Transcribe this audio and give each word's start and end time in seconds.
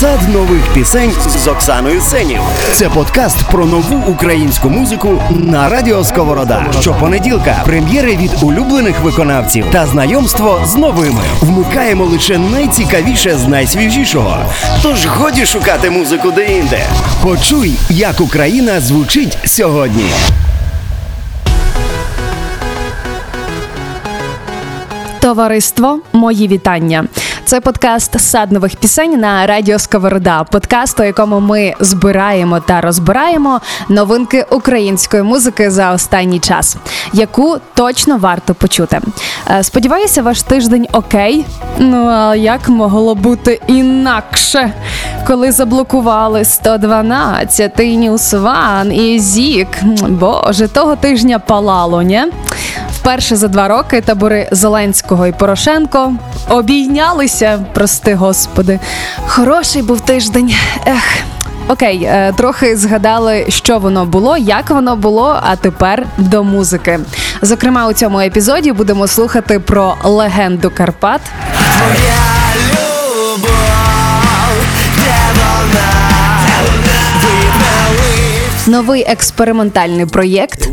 Сад 0.00 0.28
нових 0.28 0.74
пісень 0.74 1.12
з 1.28 1.48
Оксаною 1.48 2.00
Сенів. 2.00 2.40
Це 2.72 2.88
подкаст 2.88 3.36
про 3.50 3.66
нову 3.66 4.12
українську 4.12 4.70
музику 4.70 5.22
на 5.30 5.68
радіо 5.68 6.04
Сковорода. 6.04 6.66
Щопонеділка 6.80 7.62
прем'єри 7.64 8.16
від 8.16 8.30
улюблених 8.42 9.00
виконавців 9.00 9.64
та 9.72 9.86
знайомство 9.86 10.60
з 10.64 10.76
новими. 10.76 11.22
Вмикаємо 11.40 12.04
лише 12.04 12.38
найцікавіше 12.38 13.38
з 13.38 13.48
найсвіжішого. 13.48 14.36
Тож 14.82 15.06
годі 15.06 15.46
шукати 15.46 15.90
музику 15.90 16.30
де-інде. 16.30 16.84
Почуй, 17.22 17.74
як 17.90 18.20
Україна 18.20 18.80
звучить 18.80 19.38
сьогодні. 19.44 20.10
Товариство, 25.20 26.00
мої 26.12 26.48
вітання. 26.48 27.04
Це 27.46 27.60
подкаст 27.60 28.20
сад 28.20 28.52
нових 28.52 28.76
пісень 28.76 29.20
на 29.20 29.46
радіо 29.46 29.78
Сковорода. 29.78 30.44
Подкаст, 30.44 31.00
у 31.00 31.02
якому 31.02 31.40
ми 31.40 31.74
збираємо 31.80 32.60
та 32.60 32.80
розбираємо 32.80 33.60
новинки 33.88 34.46
української 34.50 35.22
музики 35.22 35.70
за 35.70 35.92
останній 35.92 36.38
час, 36.38 36.76
яку 37.12 37.56
точно 37.74 38.18
варто 38.18 38.54
почути. 38.54 39.00
Е, 39.50 39.62
Сподіваюся, 39.62 40.22
ваш 40.22 40.42
тиждень 40.42 40.86
окей. 40.92 41.44
Ну 41.78 42.06
а 42.06 42.36
як 42.36 42.68
могло 42.68 43.14
бути 43.14 43.60
інакше, 43.66 44.72
коли 45.26 45.52
заблокували 45.52 46.44
112, 46.44 47.78
NewsOne 47.78 48.92
і 48.92 49.18
ZIK. 49.18 49.68
Боже, 50.08 50.68
того 50.68 50.96
тижня 50.96 51.38
палало, 51.38 52.02
ні? 52.02 52.22
Вперше 53.06 53.36
за 53.36 53.48
два 53.48 53.68
роки 53.68 54.00
табори 54.00 54.48
Зеленського 54.52 55.26
і 55.26 55.32
Порошенко 55.32 56.12
обійнялися, 56.48 57.64
прости 57.74 58.14
господи. 58.14 58.80
Хороший 59.26 59.82
був 59.82 60.00
тиждень. 60.00 60.54
Ех. 60.86 61.02
Окей, 61.68 62.02
е, 62.04 62.32
трохи 62.36 62.76
згадали, 62.76 63.46
що 63.48 63.78
воно 63.78 64.06
було, 64.06 64.36
як 64.36 64.70
воно 64.70 64.96
було. 64.96 65.40
А 65.42 65.56
тепер 65.56 66.06
до 66.18 66.44
музики. 66.44 67.00
Зокрема, 67.42 67.88
у 67.88 67.92
цьому 67.92 68.20
епізоді 68.20 68.72
будемо 68.72 69.06
слухати 69.06 69.60
про 69.60 69.96
легенду 70.04 70.72
Карпат. 70.74 71.20
Новий 78.66 79.04
експериментальний 79.08 80.06
проєкт 80.06 80.68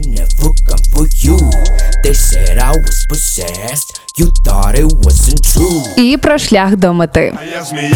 They 2.04 2.14
said 2.14 2.58
I 2.58 2.72
was 2.86 3.06
possessed. 3.08 4.02
You 4.18 4.28
thought 4.46 4.76
it 4.76 4.88
wasn't 5.06 5.42
true. 5.42 5.82
і 5.98 6.18
про 6.18 6.38
шлях 6.38 6.76
до 6.76 6.94
мети. 6.94 7.34
А 7.42 7.44
я 7.58 7.64
змія, 7.64 7.90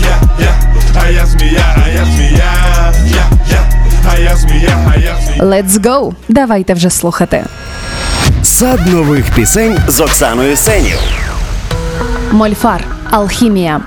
я, 0.00 0.20
я, 0.40 0.54
а 1.02 1.10
я 1.10 1.26
змія, 1.26 1.76
а 1.84 1.88
я 1.88 2.04
змія, 2.04 2.52
я, 3.06 3.30
я, 3.50 3.70
а 4.14 4.18
я 4.18 4.36
змія, 4.36 4.92
а 4.94 4.98
я 4.98 5.16
змія. 5.26 5.42
Let's 5.42 5.68
go! 5.80 6.12
Давайте 6.28 6.74
вже 6.74 6.90
слухати. 6.90 7.44
Сад 8.42 8.86
нових 8.86 9.30
пісень 9.34 9.78
з 9.88 10.00
Оксаною 10.00 10.56
Сенів. 10.56 10.98
Мольфар 12.32 12.84
Алхімія. 13.10 13.80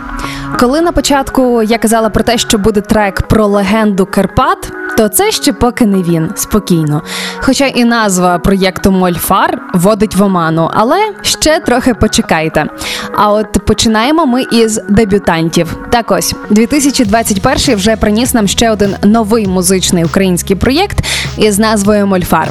Коли 0.57 0.81
на 0.81 0.91
початку 0.91 1.63
я 1.63 1.77
казала 1.77 2.09
про 2.09 2.23
те, 2.23 2.37
що 2.37 2.57
буде 2.57 2.81
трек 2.81 3.21
про 3.21 3.47
легенду 3.47 4.05
Карпат, 4.05 4.71
то 4.97 5.07
це 5.07 5.31
ще 5.31 5.53
поки 5.53 5.85
не 5.85 5.97
він 5.97 6.29
спокійно. 6.35 7.01
Хоча 7.39 7.65
і 7.67 7.83
назва 7.83 8.39
проєкту 8.39 8.91
Мольфар 8.91 9.61
водить 9.73 10.15
в 10.15 10.23
оману, 10.23 10.71
але 10.73 10.97
ще 11.21 11.59
трохи 11.59 11.93
почекайте. 11.93 12.65
А 13.15 13.31
от 13.31 13.65
починаємо 13.65 14.25
ми 14.25 14.43
із 14.51 14.81
дебютантів. 14.89 15.77
Так 15.91 16.11
ось 16.11 16.35
2021 16.49 17.75
вже 17.75 17.95
приніс 17.95 18.33
нам 18.33 18.47
ще 18.47 18.71
один 18.71 18.95
новий 19.03 19.47
музичний 19.47 20.03
український 20.03 20.55
проєкт 20.55 21.05
із 21.37 21.59
назвою 21.59 22.07
Мольфар. 22.07 22.49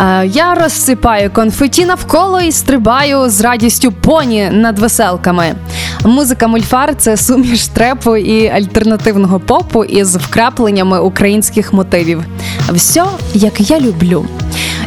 Е, 0.00 0.26
Я 0.26 0.54
розсипаю 0.54 1.30
конфеті 1.30 1.84
навколо 1.84 2.40
і 2.40 2.52
стрибаю 2.52 3.30
з 3.30 3.40
радістю 3.40 3.92
поні 3.92 4.50
над 4.52 4.78
веселками. 4.78 5.54
Музика 6.04 6.46
мульфар 6.46 6.96
це 6.96 7.16
суміш 7.34 7.66
трепу 7.68 8.16
і 8.16 8.48
альтернативного 8.48 9.40
попу 9.40 9.84
із 9.84 10.16
вкрапленнями 10.16 11.00
українських 11.00 11.72
мотивів. 11.72 12.22
Все, 12.72 13.04
як 13.34 13.70
я 13.70 13.80
люблю. 13.80 14.26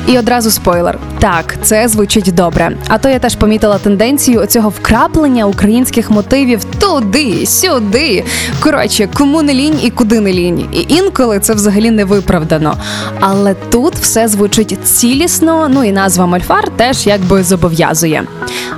І 0.07 0.19
одразу 0.19 0.51
спойлер. 0.51 0.99
Так, 1.19 1.55
це 1.61 1.87
звучить 1.87 2.35
добре. 2.35 2.71
А 2.87 2.97
то 2.97 3.09
я 3.09 3.19
теж 3.19 3.35
помітила 3.35 3.77
тенденцію 3.77 4.45
цього 4.45 4.69
вкраплення 4.69 5.45
українських 5.45 6.11
мотивів 6.11 6.63
туди, 6.63 7.45
сюди. 7.45 8.23
Коротше, 8.59 9.09
кому 9.13 9.41
не 9.41 9.53
лінь 9.53 9.79
і 9.83 9.89
куди 9.89 10.19
не 10.19 10.33
лінь. 10.33 10.69
І 10.73 10.85
інколи 10.87 11.39
це 11.39 11.53
взагалі 11.53 11.91
не 11.91 12.05
виправдано. 12.05 12.77
Але 13.19 13.53
тут 13.53 13.95
все 13.95 14.27
звучить 14.27 14.87
цілісно. 14.87 15.69
Ну 15.69 15.83
і 15.83 15.91
назва 15.91 16.25
Мольфар 16.25 16.69
теж 16.77 17.07
якби 17.07 17.43
зобов'язує. 17.43 18.23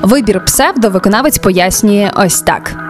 Вибір 0.01 0.45
псевдо 0.45 0.89
виконавець 0.89 1.37
пояснює 1.37 2.11
ось 2.15 2.41
так. 2.41 2.89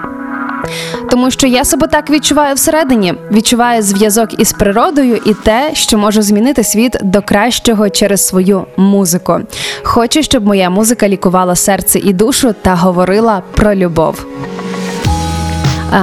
Тому 1.09 1.31
що 1.31 1.47
я 1.47 1.65
себе 1.65 1.87
так 1.87 2.09
відчуваю 2.09 2.55
всередині, 2.55 3.13
відчуваю 3.31 3.81
зв'язок 3.81 4.39
із 4.39 4.53
природою 4.53 5.21
і 5.25 5.33
те, 5.33 5.71
що 5.73 5.97
можу 5.97 6.21
змінити 6.21 6.63
світ 6.63 6.97
до 7.03 7.21
кращого 7.21 7.89
через 7.89 8.27
свою 8.27 8.65
музику. 8.77 9.39
Хочу, 9.83 10.23
щоб 10.23 10.45
моя 10.45 10.69
музика 10.69 11.07
лікувала 11.09 11.55
серце 11.55 11.99
і 11.99 12.13
душу 12.13 12.55
та 12.61 12.75
говорила 12.75 13.43
про 13.55 13.75
любов. 13.75 14.25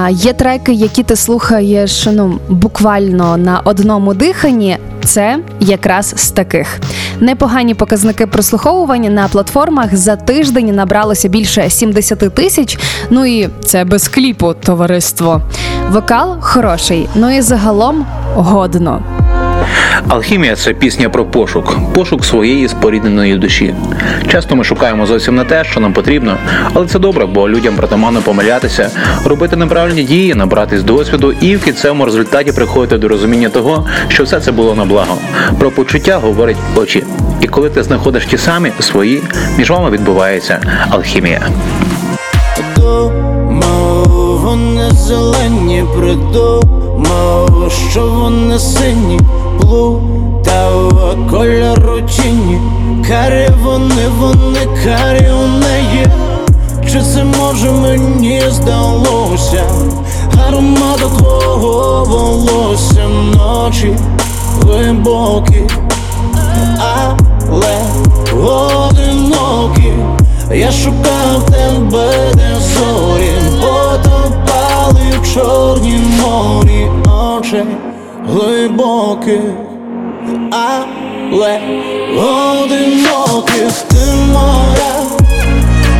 Є 0.09 0.33
треки, 0.33 0.73
які 0.73 1.03
ти 1.03 1.15
слухаєш 1.15 2.07
ну, 2.11 2.39
буквально 2.49 3.37
на 3.37 3.61
одному 3.63 4.13
диханні. 4.13 4.77
Це 5.05 5.39
якраз 5.59 6.13
з 6.17 6.31
таких. 6.31 6.79
Непогані 7.19 7.73
показники 7.73 8.27
прослуховування 8.27 9.09
на 9.09 9.27
платформах 9.27 9.95
за 9.95 10.15
тиждень 10.15 10.75
набралося 10.75 11.27
більше 11.27 11.69
70 11.69 12.19
тисяч. 12.35 12.79
Ну 13.09 13.25
і 13.25 13.49
це 13.65 13.83
без 13.83 14.07
кліпу, 14.07 14.53
товариство. 14.53 15.41
Вокал 15.91 16.37
хороший, 16.39 17.09
ну 17.15 17.37
і 17.37 17.41
загалом 17.41 18.05
годно. 18.35 19.03
Алхімія 20.07 20.55
це 20.55 20.73
пісня 20.73 21.09
про 21.09 21.25
пошук, 21.25 21.77
пошук 21.93 22.25
своєї 22.25 22.67
спорідненої 22.67 23.35
душі. 23.35 23.75
Часто 24.31 24.55
ми 24.55 24.63
шукаємо 24.63 25.05
зовсім 25.05 25.35
не 25.35 25.43
те, 25.43 25.63
що 25.63 25.79
нам 25.79 25.93
потрібно, 25.93 26.37
але 26.73 26.87
це 26.87 26.99
добре, 26.99 27.25
бо 27.25 27.49
людям 27.49 27.75
притаманно 27.75 28.21
помилятися, 28.21 28.91
робити 29.25 29.55
неправильні 29.55 30.03
дії, 30.03 30.35
набратись 30.35 30.83
досвіду 30.83 31.31
і 31.31 31.55
в 31.55 31.63
кінцевому 31.63 32.05
результаті 32.05 32.51
приходити 32.51 32.97
до 32.97 33.07
розуміння 33.07 33.49
того, 33.49 33.87
що 34.07 34.23
все 34.23 34.39
це 34.39 34.51
було 34.51 34.75
на 34.75 34.85
благо. 34.85 35.17
Про 35.59 35.71
почуття 35.71 36.17
говорять 36.17 36.57
очі. 36.75 37.03
І 37.41 37.47
коли 37.47 37.69
ти 37.69 37.83
знаходиш 37.83 38.25
ті 38.25 38.37
самі 38.37 38.71
свої, 38.79 39.21
між 39.57 39.69
вами 39.69 39.89
відбувається 39.89 40.61
алхімія. 40.89 41.41
Вони 44.41 44.91
зелені, 44.91 45.83
придумав, 45.95 47.71
що 47.91 48.01
вони 48.07 48.59
сині, 48.59 49.19
плутав 49.59 50.93
кольору 51.31 52.01
тіні, 52.01 52.59
карі 53.07 53.49
вони, 53.63 54.07
вони 54.19 54.67
карі 54.83 55.29
у 55.31 55.47
неї. 55.47 56.07
Чи 56.91 57.01
це 57.01 57.23
може 57.23 57.71
мені 57.71 58.41
здалося? 58.49 59.63
Аромату 60.47 61.09
твого 61.17 62.05
волосся 62.05 63.07
ночі 63.07 63.95
глибокі, 64.61 65.61
але 66.79 67.77
одинокі. 68.33 69.93
Я 70.53 70.71
шукав 70.71 71.45
тебе, 71.45 72.13
де 72.33 72.55
зорі 72.59 73.31
потопали 73.61 75.01
в 75.21 75.33
чорнім 75.33 76.03
морі 76.21 76.87
очей 77.05 77.86
глибоких, 78.27 79.41
але 80.51 81.59
одиноких 82.17 83.71
ти 83.87 84.13
моя, 84.33 84.93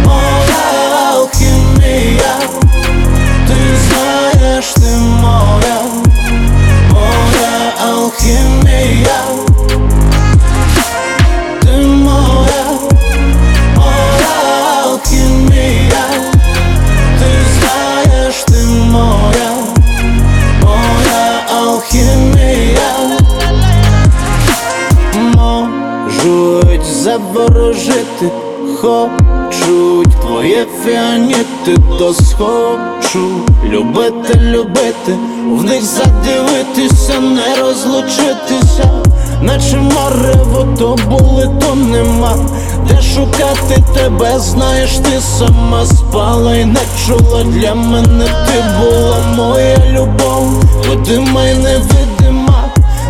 моя 0.06 1.12
алхімія, 1.12 2.36
ти 3.48 3.56
знаєш, 3.88 4.74
ти 4.74 4.98
моя, 5.22 5.82
моя 6.92 7.74
алхімія, 7.88 9.22
заворожити, 27.38 28.32
хочуть 28.82 30.22
твоє 30.22 30.66
фіаніти, 30.86 31.78
то 32.00 32.14
схочу 32.14 33.30
любити, 33.66 34.40
любити, 34.42 35.16
в 35.52 35.64
них 35.64 35.84
задивитися, 35.84 37.20
не 37.20 37.62
розлучитися, 37.62 38.92
наче 39.42 39.78
марево, 39.78 40.68
то 40.80 40.98
були, 41.10 41.50
то 41.62 41.76
нема. 41.76 42.36
Де 42.90 43.02
шукати 43.02 43.84
тебе, 43.94 44.40
знаєш, 44.40 44.98
ти 44.98 45.22
сама 45.22 45.86
спала 45.86 46.56
і 46.56 46.66
не 46.66 46.82
чула 47.06 47.44
для 47.44 47.76
мене, 47.76 48.26
ти 48.26 48.64
була 48.80 49.18
моя 49.36 49.78
любов, 49.92 50.64
видима 50.90 51.44
й 51.44 51.54
невидима. 51.54 52.07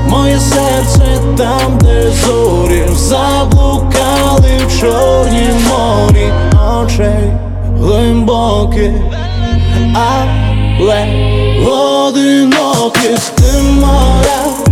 Моє 0.10 0.40
серце 0.40 1.20
там, 1.38 1.78
де 1.82 2.12
зорі 2.12 2.84
заблукали 2.96 4.52
в 4.68 4.80
чорній 4.82 5.50
морі. 5.70 6.32
Очей 6.84 7.32
глибоких, 7.80 8.92
але 9.94 11.08
одиноких 11.68 13.20
ти 13.36 13.62
моя, 13.62 13.78
моя 13.82 14.67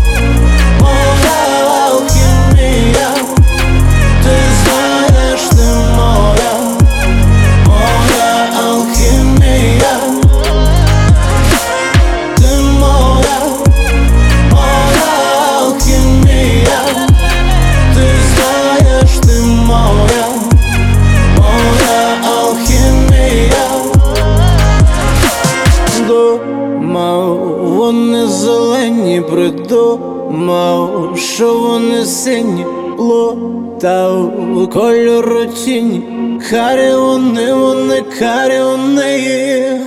кольору 34.76 35.46
тіні, 35.46 36.40
харі 36.50 36.94
вони, 36.94 37.54
вони, 37.54 38.02
карі 38.20 38.60
вони. 38.60 39.80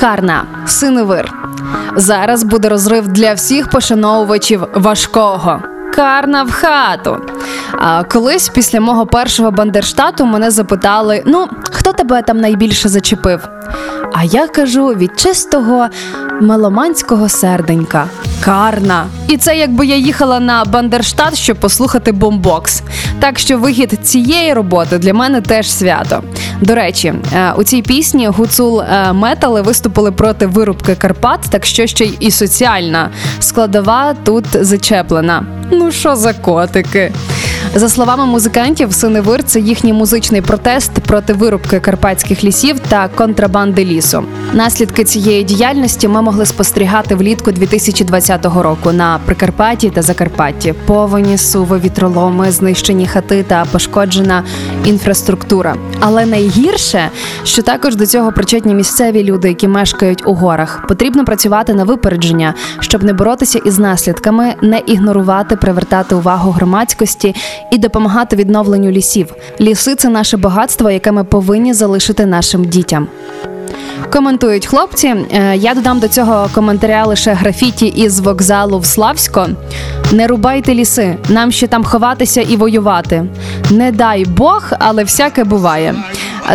Карна, 0.00 0.44
синевир. 0.66 1.32
Зараз 1.96 2.42
буде 2.42 2.68
розрив 2.68 3.08
для 3.08 3.34
всіх 3.34 3.70
пошановувачів 3.70 4.66
важкого. 4.74 5.62
Карна 5.94 6.42
в 6.42 6.50
хату. 6.50 7.16
Колись 8.12 8.48
після 8.48 8.80
мого 8.80 9.06
першого 9.06 9.50
бандерштату 9.50 10.26
мене 10.26 10.50
запитали: 10.50 11.22
ну, 11.26 11.48
хто 11.70 11.92
тебе 11.92 12.22
там 12.22 12.38
найбільше 12.38 12.88
зачепив? 12.88 13.48
А 14.12 14.24
я 14.24 14.46
кажу 14.48 14.86
від 14.86 15.20
чистого 15.20 15.88
меломанського 16.40 17.28
серденька. 17.28 18.06
Карна. 18.44 19.06
І 19.28 19.36
це 19.36 19.56
якби 19.56 19.86
я 19.86 19.96
їхала 19.96 20.40
на 20.40 20.64
Бандерштат, 20.64 21.38
щоб 21.38 21.56
послухати 21.56 22.12
бомбокс. 22.12 22.82
Так 23.20 23.38
що 23.38 23.58
вихід 23.58 23.98
цієї 24.02 24.54
роботи 24.54 24.98
для 24.98 25.14
мене 25.14 25.40
теж 25.40 25.70
свято. 25.70 26.22
До 26.60 26.74
речі, 26.74 27.14
е, 27.34 27.52
у 27.56 27.64
цій 27.64 27.82
пісні 27.82 28.26
гуцул 28.26 28.80
е, 28.80 29.12
метали 29.12 29.62
виступили 29.62 30.12
проти 30.12 30.46
вирубки 30.46 30.94
Карпат, 30.94 31.40
так 31.50 31.66
що 31.66 31.86
ще 31.86 32.04
й 32.04 32.30
соціальна 32.30 33.10
складова 33.40 34.14
тут 34.24 34.44
зачеплена. 34.52 35.44
Ну 35.72 35.92
що 35.92 36.16
за 36.16 36.32
котики? 36.32 37.12
За 37.74 37.88
словами 37.88 38.26
музикантів, 38.26 38.92
синевир 38.92 39.44
це 39.44 39.60
їхній 39.60 39.92
музичний 39.92 40.40
протест 40.40 40.92
проти 40.92 41.32
вирубки 41.32 41.80
карпатських 41.80 42.44
лісів 42.44 42.78
та 42.78 43.08
контрабанди 43.08 43.84
лісу. 43.84 44.24
Наслідки 44.52 45.04
цієї 45.04 45.44
діяльності 45.44 46.08
ми 46.08 46.22
могли 46.22 46.46
спостерігати 46.46 47.14
влітку 47.14 47.52
2020 47.52 48.44
року 48.44 48.92
на 48.92 49.20
Прикарпатті 49.24 49.90
та 49.90 50.02
Закарпатті. 50.02 50.74
Повені, 50.86 51.38
суви, 51.38 51.78
вітроломи, 51.78 52.52
знищені 52.52 53.06
хати 53.06 53.42
та 53.42 53.64
пошкоджена 53.72 54.44
інфраструктура. 54.84 55.76
Але 56.00 56.26
найгірше, 56.26 57.10
що 57.44 57.62
також 57.62 57.96
до 57.96 58.06
цього 58.06 58.32
причетні 58.32 58.74
місцеві 58.74 59.24
люди, 59.24 59.48
які 59.48 59.68
мешкають 59.68 60.26
у 60.26 60.34
горах. 60.34 60.84
Потрібно 60.88 61.24
працювати 61.24 61.74
на 61.74 61.84
випередження, 61.84 62.54
щоб 62.80 63.04
не 63.04 63.12
боротися 63.12 63.58
із 63.58 63.78
наслідками, 63.78 64.54
не 64.62 64.78
ігнорувати, 64.78 65.56
привертати 65.56 66.14
увагу 66.14 66.50
громадськості 66.50 67.34
і 67.70 67.78
допомагати 67.78 68.36
відновленню 68.36 68.90
лісів. 68.90 69.34
Ліси 69.60 69.94
це 69.94 70.08
наше 70.08 70.36
багатство, 70.36 70.90
яке 70.90 71.12
ми 71.12 71.24
повинні 71.24 71.74
залишити 71.74 72.26
нашим 72.26 72.64
дітям. 72.64 73.06
Коментують 74.12 74.66
хлопці. 74.66 75.06
Е, 75.08 75.56
Я 75.56 75.74
додам 75.74 75.98
до 76.00 76.08
цього 76.08 76.48
коментаря 76.54 77.06
лише 77.06 77.32
графіті 77.32 77.86
із 77.86 78.20
вокзалу 78.20 78.78
в 78.78 78.86
Славсько. 78.86 79.46
Не 80.12 80.26
рубайте 80.26 80.74
ліси, 80.74 81.16
нам 81.28 81.52
ще 81.52 81.66
там 81.66 81.84
ховатися 81.84 82.40
і 82.40 82.56
воювати. 82.56 83.24
Не 83.70 83.92
дай 83.92 84.24
Бог, 84.24 84.70
але 84.78 85.04
всяке 85.04 85.44
буває. 85.44 85.94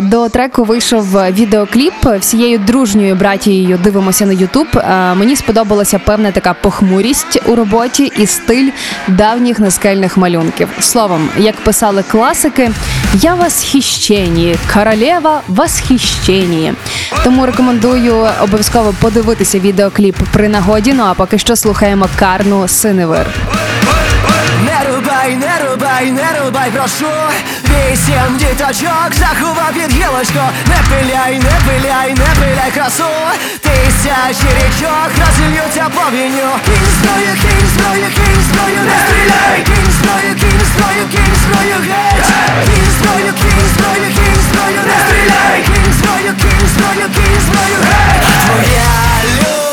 До 0.01 0.29
треку 0.29 0.63
вийшов 0.63 1.05
відеокліп 1.31 1.93
всією 2.19 2.59
дружньою 2.59 3.15
братією. 3.15 3.79
Дивимося 3.83 4.25
на 4.25 4.33
Ютуб. 4.33 4.67
Мені 5.15 5.35
сподобалася 5.35 5.99
певна 5.99 6.31
така 6.31 6.53
похмурість 6.53 7.41
у 7.45 7.55
роботі 7.55 8.11
і 8.17 8.25
стиль 8.25 8.69
давніх 9.07 9.59
наскельних 9.59 10.17
малюнків. 10.17 10.69
Словом, 10.79 11.29
як 11.37 11.55
писали 11.55 12.03
класики, 12.11 12.71
я 13.13 13.35
восхищені, 13.35 14.55
королева 14.73 15.41
восхищені. 15.47 16.73
Тому 17.23 17.45
рекомендую 17.45 18.27
обов'язково 18.41 18.93
подивитися 19.01 19.59
відеокліп 19.59 20.15
при 20.33 20.49
нагоді. 20.49 20.93
Ну 20.93 21.03
а 21.03 21.13
поки 21.13 21.37
що 21.37 21.55
слухаємо 21.55 22.09
карну 22.19 22.67
синевир. 22.67 23.27
Рубай, 25.95 26.11
не 26.11 26.39
рубай, 26.39 26.71
прошу. 26.71 27.11
Вісім 27.63 28.37
діточок 28.37 29.09
заховав 29.11 29.73
під 29.73 29.91
гілочку 29.93 30.43
Не 30.67 30.79
пиляй, 30.89 31.39
не 31.39 31.55
пиляй, 31.65 32.09
не 32.09 32.29
пиляй 32.39 32.71
красу. 32.73 33.11
Тисячі 33.61 34.47
річок 34.57 35.09
розільються 35.21 35.85
повінню 35.95 36.49
Кінь 36.65 36.87
зброю, 36.95 37.33
кінь 37.41 37.67
зброю, 37.73 38.07
кінь 38.15 38.43
зброю, 38.47 38.81
не 38.89 38.97
стріляй. 39.03 39.63
Кінь 39.65 39.91
зброю, 39.97 40.35
кінь 40.41 40.65
зброю, 40.71 41.03
кінь 41.11 41.35
зброю, 41.43 41.77
геть. 41.89 42.29
Кінь 42.65 42.91
зброю, 42.97 43.33
кінь 43.41 43.67
зброю, 43.73 44.07
кінь 44.17 44.41
зброю, 44.47 44.81
не 44.89 44.97
стріляй. 45.05 45.63
Кінь 45.65 45.93
зброю, 45.97 46.31
кінь 46.41 46.67
зброю, 46.73 47.07
кінь 47.15 47.41
зброю, 47.45 47.77
геть. 47.87 48.27
Твоя 48.45 48.91
любов, 49.37 49.64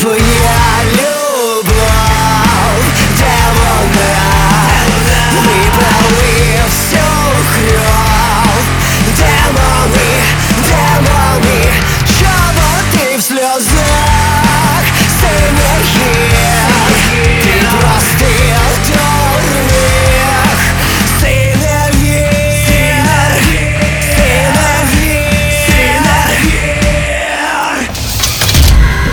твоя 0.00 0.84
любов, 0.92 1.64
де? 3.94 4.16
Ми 5.36 5.70
правив 5.78 6.70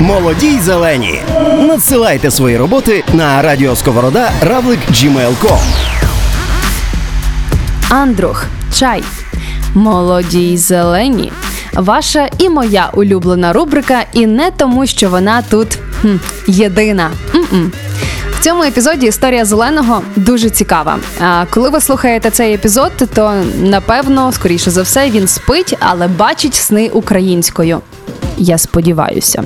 Молоді 0.06 0.48
й 0.48 0.60
зелені. 0.60 1.22
Надсилайте 1.60 2.32
свої 2.32 2.58
роботи 2.58 3.04
на 3.14 3.42
радіосковорода 3.42 4.32
равлик 4.42 4.80
gmail.com. 4.92 5.60
Андрух, 7.90 8.46
чай. 8.74 9.04
Молоді 9.74 10.40
й 10.52 10.58
зелені. 10.58 11.32
Ваша 11.74 12.30
і 12.38 12.50
моя 12.50 12.90
улюблена 12.94 13.54
рубрика, 13.54 14.04
і 14.14 14.26
не 14.26 14.52
тому, 14.52 14.86
що 14.86 15.10
вона 15.10 15.42
тут 15.42 15.78
хм, 16.02 16.16
єдина. 16.48 17.12
М-м. 17.36 17.72
В 18.40 18.44
цьому 18.44 18.64
епізоді 18.64 19.08
історія 19.08 19.46
зеленого 19.46 20.02
дуже 20.16 20.50
цікава. 20.50 20.98
А 21.20 21.46
коли 21.50 21.70
ви 21.70 21.82
слухаєте 21.82 22.30
цей 22.30 22.54
епізод, 22.54 22.92
то 23.14 23.34
напевно, 23.62 24.32
скоріше 24.32 24.72
за 24.72 24.82
все, 24.82 25.10
він 25.10 25.28
спить, 25.28 25.78
але 25.80 26.08
бачить 26.08 26.56
сни 26.56 26.90
українською. 26.94 27.82
Я 28.38 28.58
сподіваюся. 28.58 29.44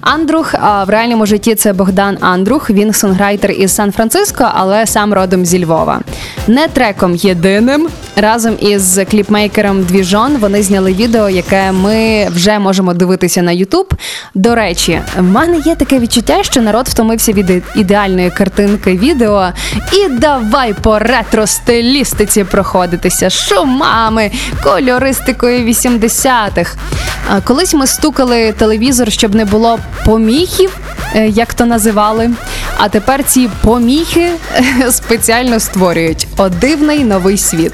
Андрух 0.00 0.54
а 0.54 0.84
в 0.84 0.90
реальному 0.90 1.26
житті 1.26 1.54
це 1.54 1.72
Богдан 1.72 2.18
Андрух. 2.20 2.70
Він 2.70 2.92
сонграйтер 2.92 3.50
із 3.50 3.74
Сан-Франциско, 3.74 4.48
але 4.54 4.86
сам 4.86 5.14
родом 5.14 5.46
зі 5.46 5.64
Львова. 5.64 6.00
Не 6.46 6.68
треком 6.68 7.14
єдиним. 7.14 7.88
Разом 8.16 8.56
із 8.60 9.00
кліпмейкером 9.10 9.82
Двіжон 9.82 10.36
вони 10.36 10.62
зняли 10.62 10.92
відео, 10.92 11.28
яке 11.28 11.72
ми 11.72 12.28
вже 12.30 12.58
можемо 12.58 12.94
дивитися 12.94 13.42
на 13.42 13.52
Ютуб. 13.52 13.94
До 14.34 14.54
речі, 14.54 15.00
в 15.18 15.22
мене 15.22 15.58
є 15.64 15.74
таке 15.74 15.98
відчуття, 15.98 16.42
що 16.42 16.62
народ 16.62 16.88
втомився 16.88 17.32
від 17.32 17.62
ідеальної 17.76 18.30
картинки 18.30 18.92
відео. 18.92 19.48
І 19.92 20.08
давай 20.08 20.74
по 20.74 20.98
ретро-стилістиці 20.98 22.44
проходитися 22.44 23.30
шумами, 23.30 24.30
кольористикою 24.62 25.66
80-х. 25.66 26.76
Колись 27.44 27.74
ми 27.74 27.86
стукали 27.86 28.52
телевізор, 28.52 29.12
щоб 29.12 29.34
не 29.34 29.44
було 29.44 29.59
поміхів, 30.06 30.78
е, 31.14 31.28
як 31.28 31.54
то 31.54 31.66
називали. 31.66 32.30
А 32.76 32.88
тепер 32.88 33.24
ці 33.24 33.50
поміхи 33.62 34.30
е, 34.56 34.90
спеціально 34.92 35.60
створюють 35.60 36.28
одивний 36.36 37.04
новий 37.04 37.38
світ. 37.38 37.72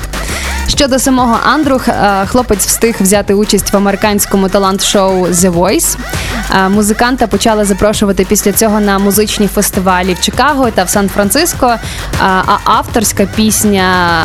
Щодо 0.68 0.98
самого 0.98 1.38
Андрух, 1.44 1.88
е, 1.88 2.26
хлопець 2.26 2.66
встиг 2.66 2.96
взяти 3.00 3.34
участь 3.34 3.72
в 3.72 3.76
американському 3.76 4.48
талант-шоу 4.48 5.26
The 5.26 5.52
Voice. 5.52 5.96
Е, 6.54 6.68
Музиканта 6.68 7.26
почали 7.26 7.64
запрошувати 7.64 8.24
після 8.24 8.52
цього 8.52 8.80
на 8.80 8.98
музичні 8.98 9.48
фестивалі 9.48 10.14
в 10.14 10.20
Чикаго 10.20 10.70
та 10.70 10.84
в 10.84 10.88
Сан-Франциско. 10.88 11.66
Е, 11.66 11.78
А 12.20 12.58
авторська 12.64 13.26
пісня 13.36 14.24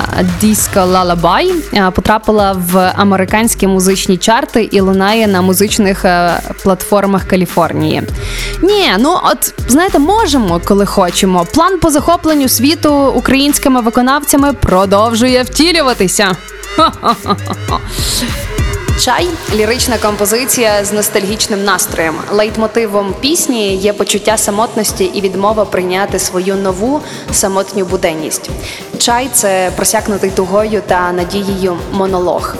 Lullaby 0.75 1.53
е, 1.73 1.91
потрапила 1.91 2.51
в 2.71 2.93
американські 2.95 3.67
музичні 3.67 4.17
чарти 4.17 4.63
і 4.63 4.81
лунає 4.81 5.27
на 5.27 5.41
музичних 5.41 6.05
платформах 6.63 7.23
Каліфорнії. 7.23 8.03
Ні, 8.61 8.91
ну 8.99 9.17
от 9.23 9.53
знаєте, 9.67 9.99
можемо, 9.99 10.61
коли 10.65 10.85
хочемо. 10.85 11.45
План 11.53 11.79
по 11.79 11.89
захопленню 11.89 12.49
світу 12.49 12.93
українськими 12.93 13.81
виконавцями 13.81 14.53
продовжує 14.53 15.43
втілюватися. 15.43 16.30
Чай 18.99 19.27
лірична 19.55 19.97
композиція 19.97 20.85
з 20.85 20.93
ностальгічним 20.93 21.63
настроєм. 21.63 22.15
Лейтмотивом 22.31 23.13
пісні 23.19 23.75
є 23.75 23.93
почуття 23.93 24.37
самотності 24.37 25.03
і 25.03 25.21
відмова 25.21 25.65
прийняти 25.65 26.19
свою 26.19 26.55
нову 26.55 27.01
самотню 27.31 27.85
буденність. 27.85 28.49
Чай 28.97 29.29
це 29.33 29.71
просякнутий 29.75 30.29
тугою 30.29 30.81
та 30.87 31.11
надією 31.11 31.77
монолог. 31.91 32.55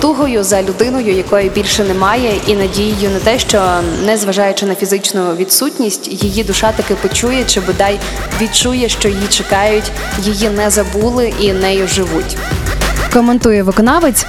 Тугою 0.00 0.44
за 0.44 0.62
людиною, 0.62 1.14
якої 1.14 1.48
більше 1.48 1.84
немає, 1.84 2.40
і 2.46 2.54
надією 2.54 3.10
на 3.10 3.18
те, 3.18 3.38
що 3.38 3.80
незважаючи 4.04 4.66
на 4.66 4.74
фізичну 4.74 5.34
відсутність, 5.34 6.22
її 6.24 6.44
душа 6.44 6.72
таки 6.72 6.94
почує 6.94 7.44
чи 7.44 7.60
бодай 7.60 8.00
відчує, 8.40 8.88
що 8.88 9.08
її 9.08 9.26
чекають, 9.28 9.92
її 10.18 10.48
не 10.48 10.70
забули 10.70 11.34
і 11.40 11.52
нею 11.52 11.88
живуть. 11.88 12.36
Коментує 13.14 13.62
виконавець. 13.62 14.26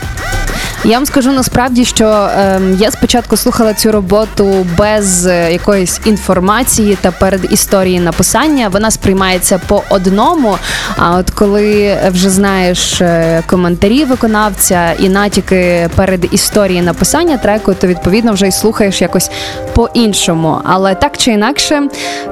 Я 0.87 0.97
вам 0.97 1.05
скажу 1.05 1.31
насправді, 1.31 1.85
що 1.85 2.05
е, 2.07 2.61
я 2.79 2.91
спочатку 2.91 3.37
слухала 3.37 3.73
цю 3.73 3.91
роботу 3.91 4.67
без 4.77 5.27
е, 5.27 5.51
якоїсь 5.51 6.01
інформації 6.05 6.97
та 7.01 7.11
перед 7.11 7.53
історії 7.53 7.99
написання. 7.99 8.69
Вона 8.69 8.91
сприймається 8.91 9.61
по 9.67 9.83
одному. 9.89 10.57
А 10.97 11.17
от 11.17 11.29
коли 11.29 11.97
вже 12.11 12.29
знаєш 12.29 13.01
е, 13.01 13.43
коментарі 13.47 14.05
виконавця 14.05 14.91
і 14.99 15.09
натяки 15.09 15.89
перед 15.95 16.33
історії 16.33 16.81
написання 16.81 17.37
треку, 17.37 17.73
то 17.73 17.87
відповідно 17.87 18.33
вже 18.33 18.47
й 18.47 18.51
слухаєш 18.51 19.01
якось 19.01 19.31
по-іншому. 19.73 20.57
Але 20.63 20.95
так 20.95 21.17
чи 21.17 21.31
інакше, 21.31 21.83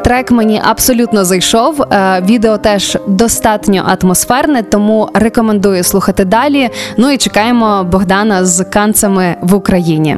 трек 0.03 0.31
мені 0.31 0.61
абсолютно 0.65 1.25
зайшов. 1.25 1.81
Е, 1.81 2.23
відео 2.25 2.57
теж 2.57 2.97
достатньо 3.07 3.97
атмосферне, 4.01 4.63
тому 4.63 5.09
рекомендую 5.13 5.83
слухати 5.83 6.25
далі. 6.25 6.69
Ну 6.97 7.11
і 7.11 7.17
чекаємо 7.17 7.83
Богдана 7.83 8.42
з 8.45 8.63
канцями 8.63 9.35
в 9.41 9.53
Україні. 9.55 10.17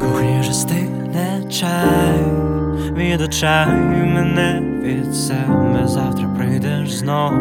Кухні 0.00 0.40
вже 0.40 0.52
стигне 0.52 0.90
від 2.96 3.20
очей 3.20 3.50
мене 4.14 4.62
від 4.82 5.14
себе 5.14 5.82
завтра 5.84 6.28
прийдеш 6.38 6.92
знов, 6.92 7.32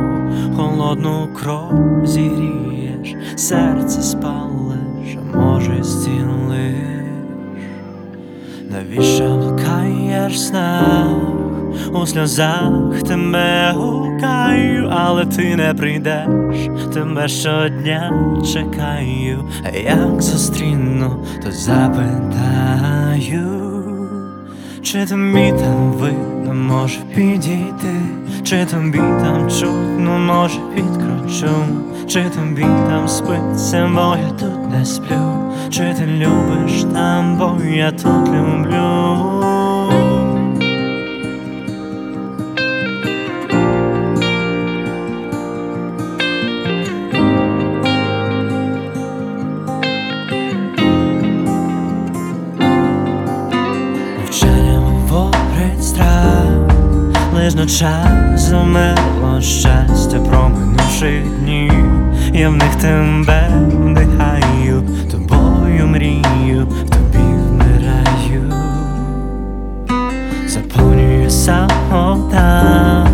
холодну 0.56 1.30
кров 1.34 2.06
зігрієш, 2.06 3.16
серце 3.36 4.02
спалиш, 4.02 5.18
може 5.36 5.84
зцілиш. 5.84 6.49
Навіщо 8.70 9.38
блукаєш 9.38 10.42
снах? 10.42 11.08
У 11.94 12.06
сльозах 12.06 13.04
тебе 13.08 13.72
гукаю, 13.76 14.90
але 14.92 15.26
ти 15.26 15.56
не 15.56 15.74
прийдеш, 15.74 16.28
тебе 16.94 17.28
щодня 17.28 18.14
чекаю, 18.54 19.50
а 19.64 19.78
як 19.78 20.22
зустріну, 20.22 21.26
то 21.44 21.52
запитаю, 21.52 22.60
чи 24.84 25.06
тобі 25.06 25.54
там 25.60 25.92
видно 25.92 26.54
може 26.54 27.00
підійти, 27.16 27.96
чи 28.44 28.66
тобі 28.66 28.98
там 28.98 29.50
чутно 29.60 30.20
може 30.20 30.60
підкручу, 30.76 31.56
чи 32.08 32.24
тобі 32.30 32.62
там 32.62 33.08
спиться, 33.08 33.90
бо 33.94 34.16
я 34.24 34.30
тут 34.30 34.72
не 34.72 34.86
сплю, 34.86 35.54
чи 35.70 35.94
ти 35.94 36.06
любиш 36.06 36.84
там, 36.94 37.38
бо 37.38 37.64
я 37.64 37.92
тут 37.92 38.28
люблю. 38.28 39.59
Час 57.70 58.42
замерло 58.42 59.42
щастя 59.42 60.20
проминувших 60.20 61.24
днів, 61.40 61.74
я 62.34 62.50
в 62.50 62.54
них 62.54 62.76
тебе 62.76 63.50
вдихаю, 63.72 64.84
тобою 65.12 65.88
мрію, 65.88 66.68
тобі 66.90 67.24
вмираю, 67.24 68.54
заповнює 70.48 71.30
самота, 71.30 73.08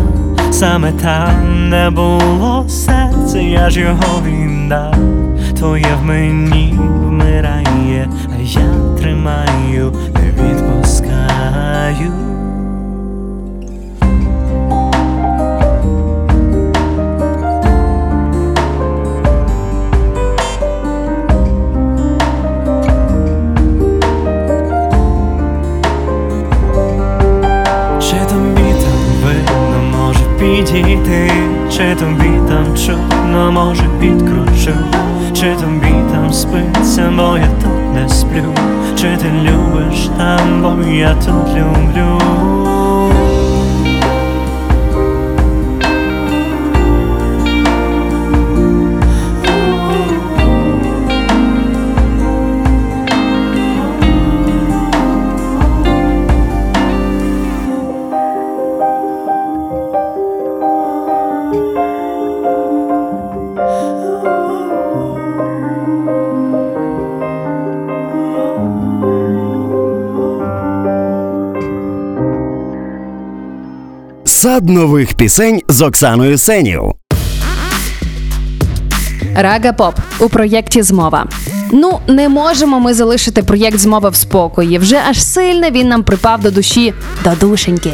саме 0.50 0.92
там, 0.92 1.70
де 1.70 1.90
було 1.90 2.68
серце, 2.68 3.42
я 3.42 3.70
ж 3.70 3.80
його 3.80 4.22
віддав, 4.26 4.94
твоє 5.58 5.94
в 6.02 6.04
мені 6.04 6.74
вмирає, 6.78 8.08
а 8.38 8.42
я 8.42 8.96
тримаю, 8.98 9.92
не 10.14 10.30
відпускаю. 10.30 12.35
Чи 31.76 31.94
тобі 31.94 32.40
там 32.48 32.76
чутно 32.76 33.52
може 33.52 33.84
підкручу, 34.00 34.78
чи 35.34 35.54
тобі 35.54 35.94
там 36.12 36.32
спиться, 36.32 37.12
бо 37.16 37.38
я 37.38 37.48
тут 37.62 37.94
не 37.94 38.08
сплю, 38.08 38.54
чи 38.96 39.16
ти 39.16 39.26
любиш 39.42 40.08
там, 40.18 40.62
бо 40.62 40.90
я 40.90 41.14
тут 41.14 41.48
люблю. 41.56 42.85
Сад 74.36 74.68
нових 74.68 75.14
пісень 75.14 75.60
з 75.68 75.82
Оксаною 75.82 76.38
Сенів. 76.38 76.82
Рага 79.36 79.72
Поп 79.72 79.94
у 80.20 80.28
проєкті 80.28 80.82
Змова. 80.82 81.26
Ну, 81.72 82.00
не 82.06 82.28
можемо 82.28 82.80
ми 82.80 82.94
залишити 82.94 83.42
проєкт 83.42 83.78
змова 83.78 84.08
в 84.08 84.16
спокої. 84.16 84.78
Вже 84.78 85.00
аж 85.10 85.22
сильно 85.22 85.70
він 85.70 85.88
нам 85.88 86.02
припав 86.02 86.40
до 86.40 86.50
душі 86.50 86.94
до 87.24 87.30
душеньки. 87.30 87.92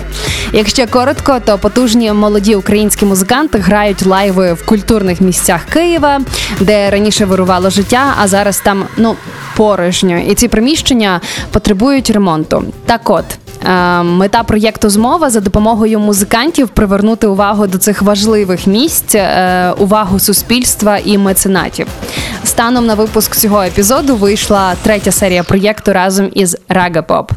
Якщо 0.53 0.87
коротко, 0.87 1.41
то 1.45 1.59
потужні 1.59 2.13
молоді 2.13 2.55
українські 2.55 3.05
музиканти 3.05 3.59
грають 3.59 4.07
лайви 4.07 4.53
в 4.53 4.67
культурних 4.67 5.21
місцях 5.21 5.61
Києва, 5.65 6.21
де 6.61 6.91
раніше 6.91 7.25
вирувало 7.25 7.71
життя, 7.71 8.15
а 8.23 8.29
зараз 8.29 8.61
там 8.61 8.85
ну 8.97 9.17
порожньо. 9.57 10.19
І 10.19 10.35
ці 10.35 10.49
приміщення 10.49 11.21
потребують 11.51 12.11
ремонту. 12.11 12.65
Так 12.87 13.11
от. 13.11 13.25
Е, 13.65 14.03
Мета 14.03 14.43
проєкту 14.43 14.91
змова 14.91 15.31
за 15.31 15.41
допомогою 15.41 16.01
музикантів 16.01 16.69
привернути 16.69 17.27
увагу 17.27 17.67
до 17.67 17.79
цих 17.79 18.03
важливих 18.03 18.67
місць, 18.67 19.15
е, 19.15 19.73
увагу 19.79 20.19
суспільства 20.19 20.99
і 21.05 21.19
меценатів. 21.19 21.87
Станом 22.45 22.87
на 22.87 22.95
випуск 22.95 23.37
цього 23.37 23.63
епізоду 23.63 24.17
вийшла 24.17 24.75
третя 24.83 25.13
серія 25.13 25.43
проєкту 25.43 25.93
разом 25.93 26.31
із 26.35 26.57
Рага 26.69 27.03
Поп. 27.03 27.33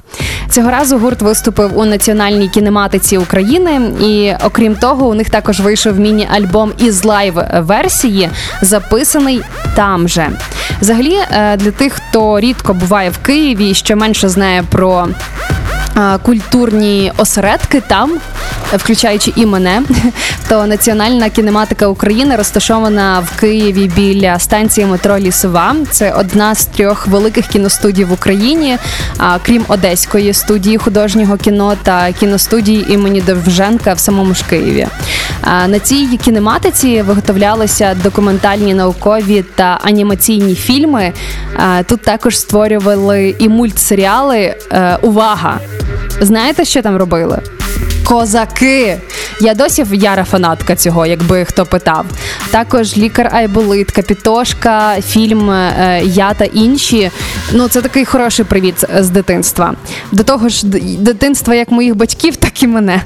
Цього 0.50 0.72
разу 0.72 0.98
гурт 0.98 1.22
виступив 1.22 1.78
у 1.78 1.86
національній 1.86 2.50
кінематиці 2.50 3.18
України, 3.18 3.92
і 4.02 4.34
окрім 4.46 4.76
того, 4.76 5.08
у 5.08 5.14
них 5.14 5.30
також 5.30 5.60
вийшов 5.60 6.00
міні-альбом 6.00 6.72
із 6.78 7.06
лайв-версії, 7.06 8.30
записаний 8.62 9.42
там 9.76 10.08
же. 10.08 10.30
Взагалі, 10.82 11.18
е, 11.32 11.58
для 11.58 11.72
тих, 11.72 11.94
хто 11.94 12.40
рідко 12.40 12.74
буває 12.74 13.10
в 13.10 13.18
Києві, 13.18 13.70
і 13.70 13.74
ще 13.74 13.96
менше 13.96 14.30
знає 14.30 14.64
про 14.70 15.08
культурні 16.24 17.12
осередки 17.18 17.82
там, 17.82 18.20
включаючи 18.74 19.34
і 19.36 19.46
мене, 19.46 19.82
то 20.50 20.66
Національна 20.66 21.30
кінематика 21.30 21.88
України 21.88 22.36
розташована 22.36 23.20
в 23.20 23.40
Києві 23.40 23.92
біля 23.96 24.40
станції 24.40 24.88
метро 24.88 25.20
Лісова. 25.20 25.76
Це 25.92 26.12
одна 26.12 26.56
з 26.56 26.66
трьох 26.66 27.08
великих 27.08 27.48
кіностудій 27.48 28.04
в 28.04 28.12
Україні, 28.12 28.78
крім 29.46 29.66
одеської 29.68 30.34
студії 30.34 30.78
художнього 30.78 31.38
кіно 31.38 31.74
та 31.84 32.12
кіностудії 32.12 32.94
імені 32.94 33.22
Довженка 33.22 33.94
в 33.94 34.00
самому 34.00 34.34
ж 34.34 34.44
Києві. 34.50 34.88
На 35.68 35.80
цій 35.80 36.20
кінематиці 36.24 37.02
виготовлялися 37.02 37.96
документальні 38.04 38.74
наукові 38.74 39.44
та 39.56 39.80
анімаційні 39.84 40.56
фільми. 40.56 41.14
Тут 41.86 42.02
також 42.02 42.38
створювали 42.38 43.36
і 43.40 43.50
мультсеріали. 43.50 44.56
Е, 44.72 44.98
Увага! 45.02 45.60
Знаєте, 46.22 46.66
що 46.66 46.82
там 46.82 46.96
робили? 46.98 47.40
Козаки. 48.06 48.98
Я 49.42 49.54
досі 49.54 49.86
яра 49.92 50.24
фанатка 50.24 50.76
цього, 50.76 51.06
якби 51.06 51.46
хто 51.46 51.66
питав. 51.66 52.06
Також 52.52 52.98
лікар 52.98 53.30
Айболит, 53.34 53.92
Капітошка, 53.92 55.02
фільм 55.02 55.50
е, 55.50 56.02
Я 56.04 56.34
та 56.34 56.46
інші. 56.46 57.12
Ну, 57.52 57.68
це 57.68 57.82
такий 57.82 58.06
хороший 58.06 58.46
привіт 58.46 58.86
з 59.00 59.10
дитинства. 59.10 59.74
До 60.12 60.24
того 60.24 60.50
ж, 60.50 60.68
дитинства 61.00 61.56
як 61.56 61.72
моїх 61.72 61.96
батьків, 61.96 62.36
так 62.36 62.64
і 62.64 62.68
мене. 62.68 63.02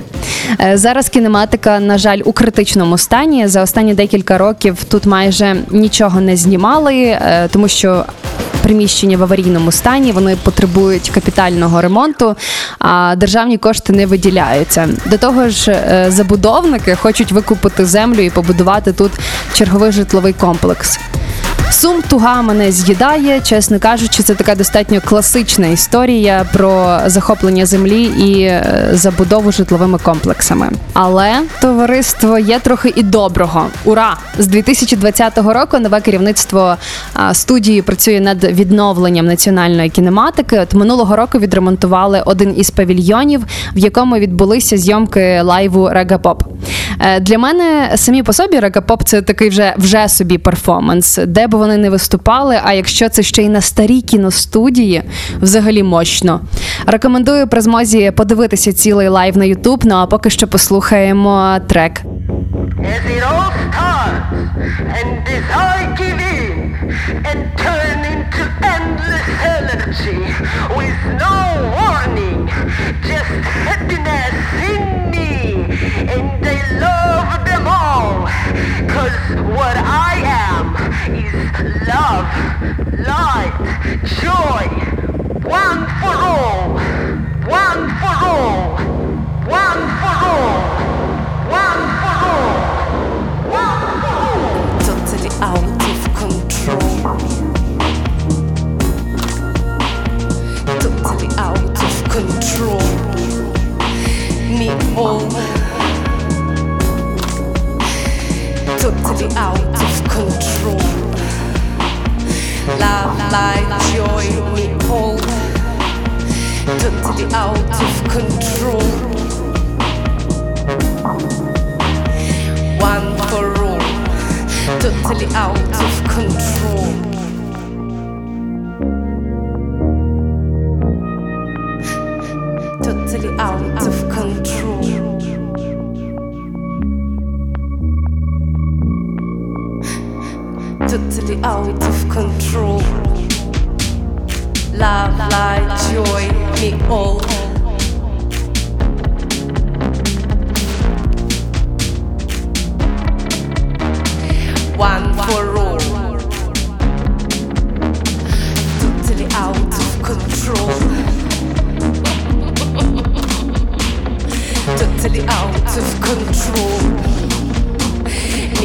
Е, 0.61 0.77
Зараз 0.77 1.09
кінематика, 1.09 1.79
на 1.79 1.97
жаль, 1.97 2.19
у 2.25 2.31
критичному 2.33 2.97
стані. 2.97 3.47
За 3.47 3.63
останні 3.63 3.93
декілька 3.93 4.37
років 4.37 4.77
тут 4.83 5.05
майже 5.05 5.55
нічого 5.71 6.21
не 6.21 6.37
знімали, 6.37 6.95
е, 6.95 7.49
тому 7.51 7.67
що 7.67 8.05
приміщення 8.69 9.17
в 9.17 9.23
аварійному 9.23 9.71
стані, 9.71 10.11
вони 10.11 10.35
потребують 10.35 11.09
капітального 11.09 11.81
ремонту, 11.81 12.35
а 12.79 13.15
державні 13.17 13.57
кошти 13.57 13.93
не 13.93 14.05
виділяються. 14.05 14.89
До 15.05 15.17
того 15.17 15.49
ж, 15.49 15.71
е, 15.71 16.05
забудовники 16.09 16.95
хочуть 16.95 17.31
викупити 17.31 17.85
землю 17.85 18.21
і 18.21 18.29
побудувати 18.29 18.93
тут 18.93 19.11
черговий 19.53 19.91
житловий 19.91 20.33
комплекс. 20.33 20.99
Сум 21.71 22.01
туга 22.01 22.41
мене 22.41 22.71
з'їдає, 22.71 23.41
чесно 23.41 23.79
кажучи, 23.79 24.23
це 24.23 24.35
така 24.35 24.55
достатньо 24.55 25.01
класична 25.05 25.67
історія 25.67 26.45
про 26.53 26.99
захоплення 27.05 27.65
землі 27.65 28.03
і 28.03 28.41
е, 28.41 28.89
забудову 28.91 29.51
житловими 29.51 29.97
комплексами. 29.97 30.69
Але 30.93 31.31
товариство 31.61 32.39
є 32.39 32.59
трохи 32.59 32.93
і 32.95 33.03
доброго. 33.03 33.65
Ура! 33.85 34.17
З 34.37 34.47
2020 34.47 35.37
року 35.37 35.79
нове 35.79 36.01
керівництво 36.01 36.75
студії 37.33 37.81
працює 37.81 38.19
над 38.19 38.43
відновленням 38.43 39.25
національної 39.25 39.89
кінематики. 39.89 40.59
От 40.59 40.73
минулого 40.73 41.15
року 41.15 41.39
відремонтували 41.39 42.21
один 42.25 42.53
із 42.57 42.69
павільйонів, 42.69 43.45
в 43.75 43.77
якому 43.77 44.15
відбулися 44.15 44.77
зйомки 44.77 45.41
лайву 45.41 45.89
Регапоп. 45.89 46.43
Е, 46.99 47.19
Для 47.19 47.37
мене 47.37 47.91
самі 47.95 48.23
по 48.23 48.33
собі 48.33 48.59
регапоп 48.59 49.03
це 49.03 49.21
такий 49.21 49.49
вже 49.49 49.73
вже 49.77 50.09
собі 50.09 50.37
перформанс, 50.37 51.19
де 51.27 51.47
б 51.47 51.58
вони 51.59 51.77
не 51.77 51.89
виступали. 51.89 52.59
А 52.63 52.73
якщо 52.73 53.09
це 53.09 53.23
ще 53.23 53.43
й 53.43 53.49
на 53.49 53.61
старій 53.61 54.01
кіностудії, 54.01 55.03
взагалі 55.41 55.83
мощно. 55.83 56.41
Рекомендую 56.87 57.47
при 57.47 57.61
змозі 57.61 58.11
подивитися 58.11 58.73
цілий 58.73 59.07
live 59.07 59.37
на 59.37 59.45
Ютуб. 59.45 59.83
Ну 59.85 59.95
а 59.95 60.05
поки 60.05 60.29
що 60.29 60.47
послухаємо 60.47 61.57
трек. 61.67 62.01
And 67.29 67.41
turn 67.57 67.99
into 68.13 68.43
endless 68.75 69.27
energy 69.57 70.21
with 70.77 70.99
no 71.23 71.37
warning, 71.77 72.41
just 73.09 73.33
happiness 73.67 74.35
in 74.71 74.83
me, 75.13 75.31
and 76.15 76.45
I 76.55 76.57
love 76.85 77.31
them 77.49 77.65
all, 77.67 78.09
cause 78.93 79.17
what 79.55 79.75
I 79.77 79.98
love, 81.99 82.25
light, 82.99 83.55
joy, 84.21 84.63
one 85.43 85.81
for 85.99 86.15
all, 86.31 86.69
one 87.45 87.83
for 87.99 88.15
all, 88.25 88.77
one 89.45 89.81
for 89.99 90.15
all, 90.25 90.68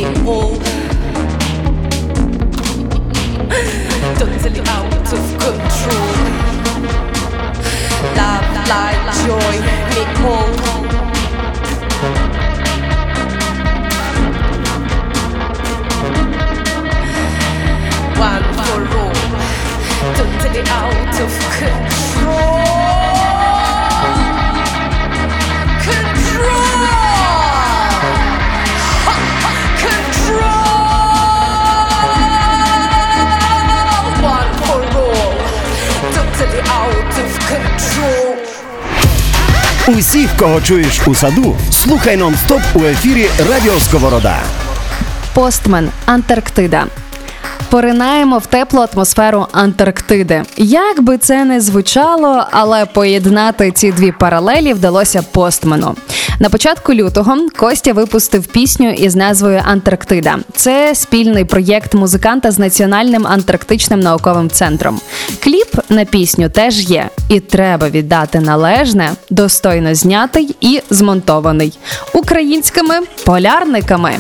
all. 0.05 0.74
Усіх, 40.55 40.67
кого 40.67 40.67
чуєш 40.67 41.01
у 41.07 41.15
саду, 41.15 41.57
слухай 41.71 42.17
нон-стоп 42.17 42.61
у 42.75 42.85
ефірі 42.85 43.29
Радіо 43.51 43.81
Сковорода. 43.81 44.37
Постмен 45.35 45.91
Антарктида. 46.07 46.85
Поринаємо 47.71 48.39
в 48.39 48.47
теплу 48.47 48.87
атмосферу 48.93 49.47
Антарктиди. 49.53 50.43
Як 50.57 51.03
би 51.03 51.19
це 51.19 51.45
не 51.45 51.61
звучало, 51.61 52.47
але 52.51 52.87
поєднати 52.87 53.71
ці 53.71 53.93
дві 53.93 54.13
паралелі 54.13 54.73
вдалося 54.73 55.23
постмену. 55.23 55.97
На 56.39 56.49
початку 56.49 56.95
лютого 56.95 57.37
Костя 57.57 57.93
випустив 57.93 58.47
пісню 58.47 58.93
із 58.93 59.17
назвою 59.17 59.63
Антарктида. 59.65 60.39
Це 60.55 60.95
спільний 60.95 61.45
проєкт 61.45 61.95
музиканта 61.95 62.51
з 62.51 62.59
Національним 62.59 63.27
антарктичним 63.27 64.01
науковим 64.01 64.51
центром. 64.51 65.01
Кліп 65.43 65.75
на 65.89 66.05
пісню 66.05 66.49
теж 66.49 66.91
є, 66.91 67.09
і 67.29 67.41
треба 67.41 67.89
віддати 67.89 68.41
належне, 68.41 69.11
достойно 69.31 69.95
знятий 69.95 70.57
і 70.61 70.81
змонтований 70.91 71.79
українськими 72.15 72.95
полярниками. 73.25 74.13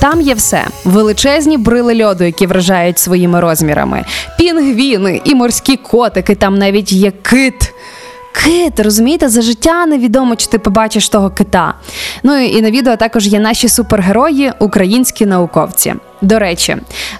Там 0.00 0.20
є 0.20 0.34
все: 0.34 0.64
величезні 0.84 1.58
брили 1.58 2.04
льоду, 2.04 2.24
які 2.24 2.46
вражають 2.46 2.98
своїми 2.98 3.40
розмірами, 3.40 4.04
пінгвіни 4.38 5.20
і 5.24 5.34
морські 5.34 5.76
котики. 5.76 6.34
Там 6.34 6.58
навіть 6.58 6.92
є 6.92 7.10
кит. 7.10 7.72
Кит, 8.32 8.80
розумієте, 8.80 9.28
за 9.28 9.42
життя 9.42 9.86
невідомо, 9.86 10.36
чи 10.36 10.46
ти 10.46 10.58
побачиш 10.58 11.08
того 11.08 11.30
кита. 11.30 11.74
Ну 12.22 12.38
і 12.38 12.62
на 12.62 12.70
відео 12.70 12.96
також 12.96 13.26
є 13.26 13.40
наші 13.40 13.68
супергерої, 13.68 14.52
українські 14.58 15.26
науковці. 15.26 15.94
До 16.22 16.38
речі, 16.38 16.76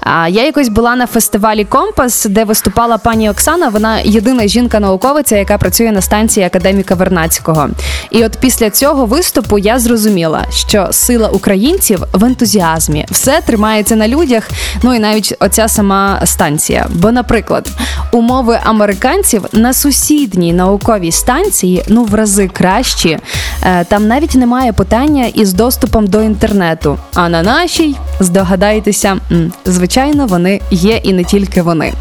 я 0.07 0.45
якось 0.45 0.69
була 0.69 0.97
на 0.97 1.07
фестивалі 1.07 1.65
Компас, 1.65 2.27
де 2.31 2.45
виступала 2.45 2.99
пані 2.99 3.31
Оксана. 3.31 3.69
Вона 3.69 4.01
єдина 4.01 4.47
жінка-науковиця, 4.47 5.37
яка 5.37 5.59
працює 5.59 5.93
на 5.93 6.01
станції 6.01 6.47
академіка 6.47 6.95
Вернацького. 6.95 7.69
І 8.11 8.25
от 8.25 8.37
після 8.41 8.71
цього 8.71 9.07
виступу 9.07 9.59
я 9.59 9.79
зрозуміла, 9.79 10.45
що 10.51 10.89
сила 10.91 11.29
українців 11.29 12.03
в 12.13 12.25
ентузіазмі 12.25 13.07
все 13.11 13.41
тримається 13.41 13.97
на 13.97 14.09
людях. 14.09 14.49
Ну 14.83 14.95
і 14.95 14.99
навіть 14.99 15.35
оця 15.41 15.69
сама 15.69 16.21
станція. 16.25 16.87
Бо, 16.91 17.13
наприклад, 17.13 17.69
умови 18.13 18.59
американців 18.65 19.45
на 19.53 19.73
сусідній 19.73 20.53
науковій 20.53 21.13
станції 21.13 21.85
ну 21.89 22.05
в 22.05 22.15
рази 22.15 22.49
кращі. 22.49 23.19
Е, 23.63 23.85
Там 23.85 24.09
навіть 24.09 24.35
немає 24.35 24.73
питання 24.73 25.27
із 25.35 25.53
доступом 25.53 26.07
до 26.07 26.23
інтернету. 26.23 26.99
А 27.15 27.29
на 27.29 27.43
нашій 27.43 27.97
здогадайтеся, 28.21 28.90
м, 29.33 29.53
звичайно, 29.65 30.27
вони 30.27 30.61
є 30.71 30.97
і 30.97 31.13
не 31.13 31.25
тільки 31.25 31.63
вони. 31.63 31.93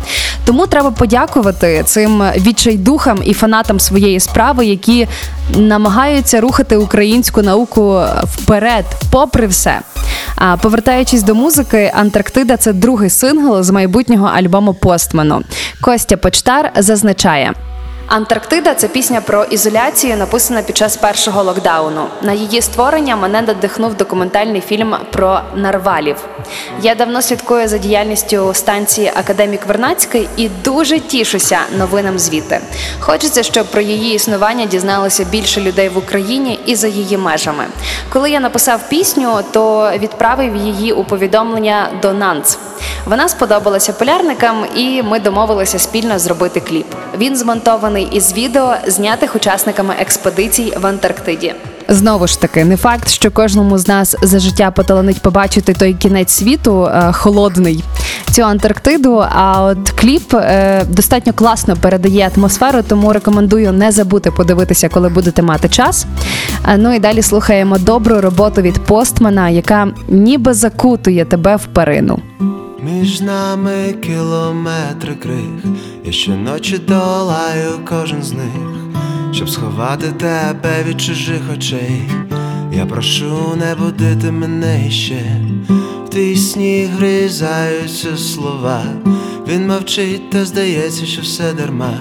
Тому 0.45 0.67
треба 0.67 0.91
подякувати 0.91 1.84
цим 1.86 2.23
відчайдухам 2.38 3.19
і 3.23 3.34
фанатам 3.34 3.80
своєї 3.80 4.19
справи, 4.19 4.65
які 4.65 5.08
намагаються 5.56 6.41
рухати 6.41 6.78
українську 6.78 7.41
науку 7.41 8.02
вперед, 8.23 8.86
попри 9.12 9.47
все. 9.47 9.80
А 10.36 10.58
повертаючись 10.58 11.23
до 11.23 11.36
музики, 11.36 11.91
Антарктида 11.95 12.58
це 12.58 12.73
другий 12.73 13.10
сингл 13.10 13.63
з 13.63 13.69
майбутнього 13.69 14.28
альбому 14.28 14.73
Постмену. 14.73 15.41
Костя 15.82 16.17
Почтар 16.17 16.71
зазначає. 16.75 17.54
Антарктида 18.09 18.73
це 18.73 18.87
пісня 18.87 19.21
про 19.21 19.43
ізоляцію, 19.43 20.17
написана 20.17 20.61
під 20.61 20.77
час 20.77 20.97
першого 20.97 21.43
локдауну. 21.43 22.05
На 22.21 22.33
її 22.33 22.61
створення 22.61 23.15
мене 23.15 23.41
надихнув 23.41 23.93
документальний 23.93 24.61
фільм 24.61 24.95
про 25.11 25.41
нарвалів. 25.55 26.15
Я 26.81 26.95
давно 26.95 27.21
слідкую 27.21 27.67
за 27.67 27.77
діяльністю 27.77 28.53
станції 28.53 29.11
Академік 29.15 29.65
Вернацький 29.65 30.29
і 30.37 30.49
дуже 30.49 30.99
тішуся 30.99 31.59
новинам 31.77 32.19
звідти. 32.19 32.59
Хочеться, 32.99 33.43
щоб 33.43 33.67
про 33.67 33.81
її 33.81 34.15
існування 34.15 34.65
дізналося 34.65 35.23
більше 35.23 35.61
людей 35.61 35.89
в 35.89 35.97
Україні 35.97 36.59
і 36.65 36.75
за 36.75 36.87
її 36.87 37.17
межами. 37.17 37.65
Коли 38.13 38.31
я 38.31 38.39
написав 38.39 38.89
пісню, 38.89 39.39
то 39.51 39.91
відправив 39.97 40.55
її 40.55 40.91
у 40.93 41.03
повідомлення 41.03 41.89
до 42.01 42.13
НАНЦ. 42.13 42.57
Вона 43.05 43.29
сподобалася 43.29 43.93
полярникам, 43.93 44.65
і 44.75 45.03
ми 45.03 45.19
домовилися 45.19 45.79
спільно 45.79 46.19
зробити 46.19 46.59
кліп. 46.59 46.85
Він 47.17 47.35
змонтований 47.35 47.98
із 48.01 48.33
відео, 48.33 48.73
знятих 48.88 49.35
учасниками 49.35 49.93
експедицій 49.99 50.73
в 50.81 50.88
Антарктиді. 50.88 51.53
Знову 51.88 52.27
ж 52.27 52.41
таки, 52.41 52.65
не 52.65 52.77
факт, 52.77 53.09
що 53.09 53.31
кожному 53.31 53.77
з 53.77 53.88
нас 53.88 54.15
за 54.21 54.39
життя 54.39 54.71
поталанить 54.71 55.21
побачити 55.21 55.73
той 55.73 55.93
кінець 55.93 56.31
світу 56.31 56.85
е, 56.85 57.12
холодний, 57.12 57.83
цю 58.31 58.41
Антарктиду. 58.41 59.25
А 59.29 59.63
от 59.63 59.89
кліп 59.89 60.33
е, 60.33 60.83
достатньо 60.89 61.33
класно 61.33 61.75
передає 61.75 62.31
атмосферу, 62.35 62.79
тому 62.88 63.13
рекомендую 63.13 63.71
не 63.71 63.91
забути 63.91 64.31
подивитися, 64.31 64.89
коли 64.89 65.09
будете 65.09 65.41
мати 65.41 65.69
час. 65.69 66.05
Е, 66.67 66.77
ну 66.77 66.93
і 66.93 66.99
далі 66.99 67.21
слухаємо 67.21 67.77
добру 67.77 68.21
роботу 68.21 68.62
від 68.62 68.85
постмана, 68.85 69.49
яка 69.49 69.88
ніби 70.07 70.53
закутує 70.53 71.25
тебе 71.25 71.55
в 71.55 71.65
перину. 71.65 72.19
Між 72.83 73.21
нами 73.21 73.95
кілометри 74.01 75.15
крих, 75.15 75.65
я 76.05 76.11
щоночі 76.11 76.77
долаю 76.77 77.71
кожен 77.89 78.23
з 78.23 78.33
них, 78.33 78.93
щоб 79.31 79.49
сховати 79.49 80.07
тебе 80.11 80.83
від 80.87 81.01
чужих 81.01 81.41
очей. 81.53 82.01
Я 82.73 82.85
прошу 82.85 83.55
не 83.55 83.75
будити 83.75 84.31
мене 84.31 84.87
іще, 84.87 85.41
в 86.05 86.09
твій 86.09 86.35
сніг 86.35 86.89
гризаються 86.97 88.17
слова. 88.17 88.83
Він 89.47 89.67
мовчить, 89.67 90.29
та 90.29 90.45
здається, 90.45 91.05
що 91.05 91.21
все 91.21 91.53
дарма. 91.53 91.93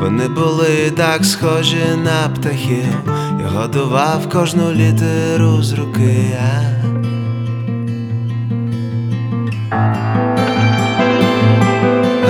Вони 0.00 0.28
були 0.28 0.92
так 0.96 1.24
схожі 1.24 1.84
на 2.04 2.28
птахів. 2.28 3.12
Я 3.40 3.48
годував 3.48 4.28
кожну 4.28 4.72
літеру 4.72 5.62
з 5.62 5.72
руки. 5.72 6.26
Я 6.32 6.78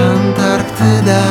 Антарктида, 0.07 1.23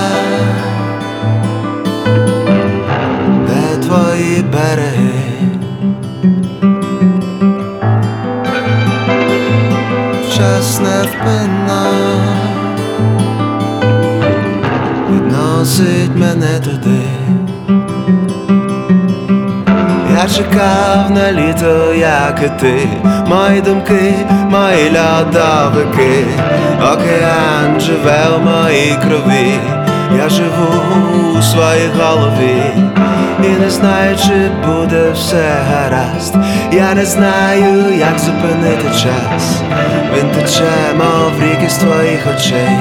чекав 20.38 21.12
на 21.12 21.32
літо, 21.32 21.94
як 21.94 22.42
і 22.46 22.62
ти, 22.62 22.88
мої 23.28 23.62
думки, 23.62 24.14
мої 24.50 24.92
льодовики, 24.92 26.26
океан 26.82 27.80
живе 27.80 28.26
в 28.38 28.46
моїй 28.46 28.98
крові, 29.02 29.54
я 30.18 30.30
живу 30.30 30.74
у 31.38 31.42
своїй 31.42 31.90
голові, 32.00 32.62
і 33.44 33.48
не 33.48 33.70
знаю, 33.70 34.18
чи 34.18 34.52
буде 34.68 35.12
все 35.14 35.56
гаразд. 35.72 36.36
Я 36.72 36.94
не 36.94 37.06
знаю, 37.06 37.98
як 38.00 38.20
зупинити 38.20 38.90
час. 38.90 39.62
Він 40.18 40.30
тече, 40.30 40.72
мов 40.98 41.42
ріки 41.42 41.70
з 41.70 41.78
твоїх 41.78 42.28
очей. 42.36 42.80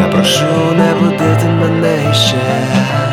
Я 0.00 0.06
прошу 0.12 0.44
не 0.76 0.94
будити 1.00 1.46
мене 1.60 2.14
ще. 2.14 3.09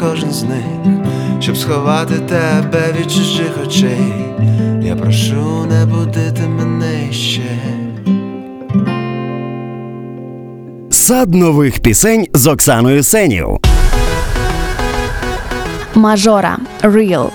Кожен 0.00 0.32
з 0.32 0.42
них, 0.42 0.64
щоб 1.40 1.56
сховати 1.56 2.14
тебе 2.14 2.94
від 2.98 3.12
чужих 3.12 3.50
очей. 3.66 4.14
Я 4.82 4.96
прошу 4.96 5.66
не 5.70 5.86
будити 5.86 6.42
мене 6.42 7.12
ще. 7.12 7.42
Сад 10.90 11.34
нових 11.34 11.80
пісень 11.80 12.26
з 12.34 12.46
Оксаною 12.46 13.02
Сенів. 13.02 13.48
Мажора 15.94 16.58
Real. 16.82 17.30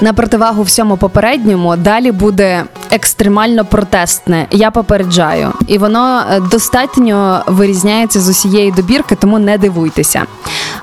На 0.00 0.12
противагу 0.12 0.62
всьому 0.62 0.96
попередньому 0.96 1.76
далі 1.76 2.12
буде 2.12 2.64
екстремально 2.90 3.64
протестне. 3.64 4.46
Я 4.50 4.70
попереджаю, 4.70 5.52
і 5.66 5.78
воно 5.78 6.22
е, 6.30 6.40
достатньо 6.40 7.42
вирізняється 7.46 8.20
з 8.20 8.28
усієї 8.28 8.72
добірки, 8.72 9.14
тому 9.14 9.38
не 9.38 9.58
дивуйтеся. 9.58 10.22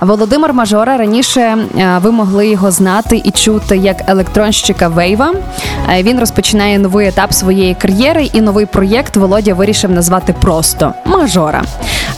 Володимир 0.02 0.54
Мажора 0.54 0.98
раніше 0.98 1.42
е, 1.42 2.00
ви 2.02 2.12
могли 2.12 2.48
його 2.48 2.72
знати 2.72 3.22
і 3.24 3.32
чути 3.32 3.78
як 3.78 4.10
електронщика 4.10 4.88
Вейва. 4.88 5.34
Е, 5.90 6.04
Він 6.04 6.20
розпочинає 6.20 6.80
новий 6.80 7.08
етап 7.08 7.34
своєї 7.34 7.76
кар'єри, 7.76 8.30
і 8.34 8.42
новий 8.42 8.66
проєкт 8.66 9.18
Володя 9.18 9.54
вирішив 9.54 9.92
назвати 9.92 10.34
просто 10.42 10.94
Мажора. 11.06 11.64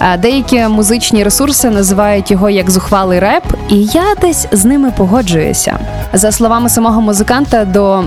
Е, 0.02 0.18
Деякі 0.18 0.60
музичні 0.60 1.24
ресурси 1.24 1.70
називають 1.70 2.32
його 2.32 2.50
як 2.50 2.70
зухвалий 2.70 3.20
реп, 3.20 3.44
і 3.70 3.84
я 3.84 4.04
десь 4.22 4.48
з 4.52 4.66
ними 4.66 4.92
погоджуюся. 4.98 5.80
За 6.14 6.32
словами 6.32 6.70
самого 6.70 7.02
музиканта, 7.02 7.66
до 7.66 8.04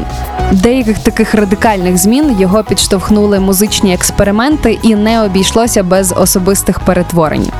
деяких 0.52 0.98
таких 0.98 1.34
радикальних 1.34 1.98
змін 1.98 2.36
його 2.40 2.64
підштовхнули 2.64 3.40
музичні 3.40 3.94
експерименти, 3.94 4.78
і 4.82 4.94
не 4.94 5.22
обійшлося 5.22 5.82
без 5.82 6.14
особистих 6.16 6.80
перетворень. 6.80 7.50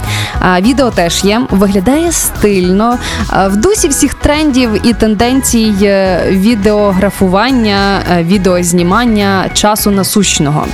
А 0.41 0.61
відео 0.61 0.91
теж 0.91 1.25
є, 1.25 1.43
виглядає 1.51 2.13
стильно, 2.13 2.99
в 3.47 3.57
дусі 3.57 3.89
всіх 3.89 4.15
трендів 4.15 4.87
і 4.87 4.93
тенденцій 4.93 5.75
відеографування, 6.29 8.01
відеознімання 8.21 9.51
часу 9.55 9.91
насущного. 9.91 10.67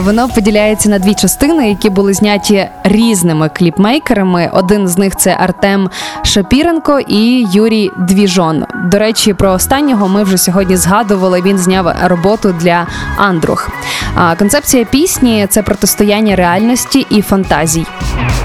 Воно 0.00 0.28
поділяється 0.28 0.88
на 0.88 0.98
дві 0.98 1.14
частини, 1.14 1.68
які 1.68 1.90
були 1.90 2.14
зняті 2.14 2.67
різними 2.84 3.48
кліпмейкерами. 3.48 4.50
Один 4.52 4.88
з 4.88 4.98
них 4.98 5.16
це 5.16 5.36
Артем 5.40 5.90
Шапіренко 6.22 7.00
і 7.00 7.46
Юрій 7.52 7.90
Двіжон. 7.98 8.64
До 8.84 8.98
речі, 8.98 9.34
про 9.34 9.52
останнього 9.52 10.08
ми 10.08 10.22
вже 10.22 10.38
сьогодні 10.38 10.76
згадували. 10.76 11.42
Він 11.42 11.58
зняв 11.58 11.94
роботу 12.04 12.54
для 12.60 12.86
Андрух. 13.16 13.70
А 14.14 14.34
концепція 14.34 14.84
пісні 14.84 15.46
це 15.50 15.62
протистояння 15.62 16.36
реальності 16.36 17.06
і 17.10 17.22
фантазій. 17.22 17.86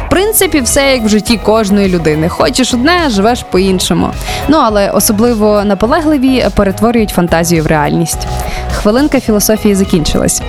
В 0.05 0.09
принципі, 0.09 0.61
все 0.61 0.91
як 0.91 1.03
в 1.03 1.09
житті 1.09 1.37
кожної 1.37 1.89
людини. 1.89 2.29
Хочеш 2.29 2.73
одне, 2.73 3.09
живеш 3.09 3.43
по-іншому. 3.43 4.09
Ну 4.47 4.57
але 4.57 4.89
особливо 4.89 5.63
наполегливі 5.63 6.45
перетворюють 6.55 7.09
фантазію 7.09 7.63
в 7.63 7.67
реальність. 7.67 8.27
Хвилинка 8.71 9.19
філософії 9.19 9.75
закінчилась. 9.75 10.41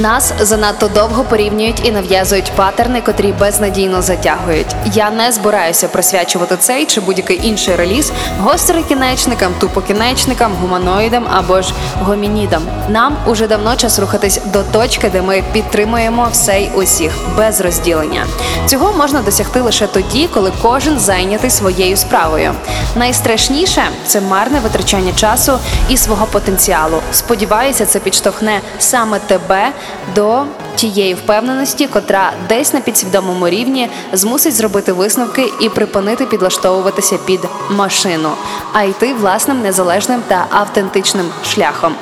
Нас 0.00 0.32
занадто 0.40 0.88
довго 0.88 1.24
порівнюють 1.24 1.86
і 1.86 1.90
нав'язують 1.90 2.52
патерни, 2.56 3.00
котрі 3.00 3.34
безнадійно 3.40 4.02
затягують. 4.02 4.66
Я 4.92 5.10
не 5.10 5.32
збираюся 5.32 5.88
присвячувати 5.88 6.56
цей 6.56 6.86
чи 6.86 7.00
будь-який 7.00 7.48
інший 7.48 7.76
реліз 7.76 8.12
гострокінечникам, 8.40 9.52
тупокінечникам, 9.60 10.52
гуманоїдам 10.60 11.26
або 11.32 11.62
ж 11.62 11.74
гомінідам. 12.00 12.62
Нам 12.88 13.16
уже 13.26 13.46
давно 13.46 13.76
час 13.76 13.98
рухатись 13.98 14.40
до 14.52 14.62
точки, 14.62 15.10
де 15.10 15.22
ми 15.22 15.42
підтримуємо 15.52 16.28
все 16.32 16.60
й 16.60 16.70
усіх 16.74 17.12
без 17.36 17.60
розділення. 17.60 18.26
Цього 18.66 18.92
можна 18.92 19.22
досягти 19.22 19.60
лише 19.60 19.86
тоді, 19.86 20.28
коли 20.34 20.52
кожен 20.62 20.98
зайнятий 20.98 21.50
своєю 21.50 21.96
справою. 21.96 22.54
Найстрашніше 22.96 23.82
це 24.06 24.20
марне 24.20 24.60
витрачання 24.60 25.12
часу 25.12 25.58
і 25.88 25.96
свого 25.96 26.26
потенціалу. 26.26 27.00
Сподіваюся, 27.12 27.86
це 27.86 27.98
підштовхне 27.98 28.60
саме 28.78 29.18
тебе 29.18 29.72
до 30.14 30.42
тієї 30.74 31.14
впевненості, 31.14 31.86
котра 31.86 32.32
десь 32.48 32.72
на 32.72 32.80
підсвідомому 32.80 33.48
рівні 33.48 33.88
змусить 34.12 34.54
зробити 34.54 34.92
висновки 34.92 35.52
і 35.60 35.68
припинити 35.68 36.26
підлаштовуватися 36.26 37.18
під 37.26 37.40
машину, 37.70 38.28
а 38.72 38.82
йти 38.82 39.14
власним 39.14 39.62
незалежним 39.62 40.22
та 40.28 40.46
автентичним 40.50 41.26
шляхом. 41.44 41.94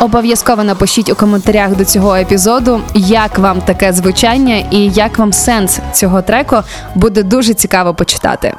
Обов'язково 0.00 0.64
напишіть 0.64 1.10
у 1.10 1.14
коментарях 1.14 1.76
до 1.76 1.84
цього 1.84 2.16
епізоду, 2.16 2.80
як 2.94 3.38
вам 3.38 3.60
таке 3.60 3.92
звучання 3.92 4.56
і 4.70 4.88
як 4.88 5.18
вам 5.18 5.32
сенс 5.32 5.78
цього 5.92 6.22
треку 6.22 6.56
буде 6.94 7.22
дуже 7.22 7.54
цікаво 7.54 7.94
почитати. 7.94 8.54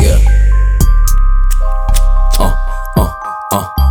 Yeah. 0.00 0.18
Uh, 2.38 2.50
uh, 2.96 3.10
uh, 3.52 3.81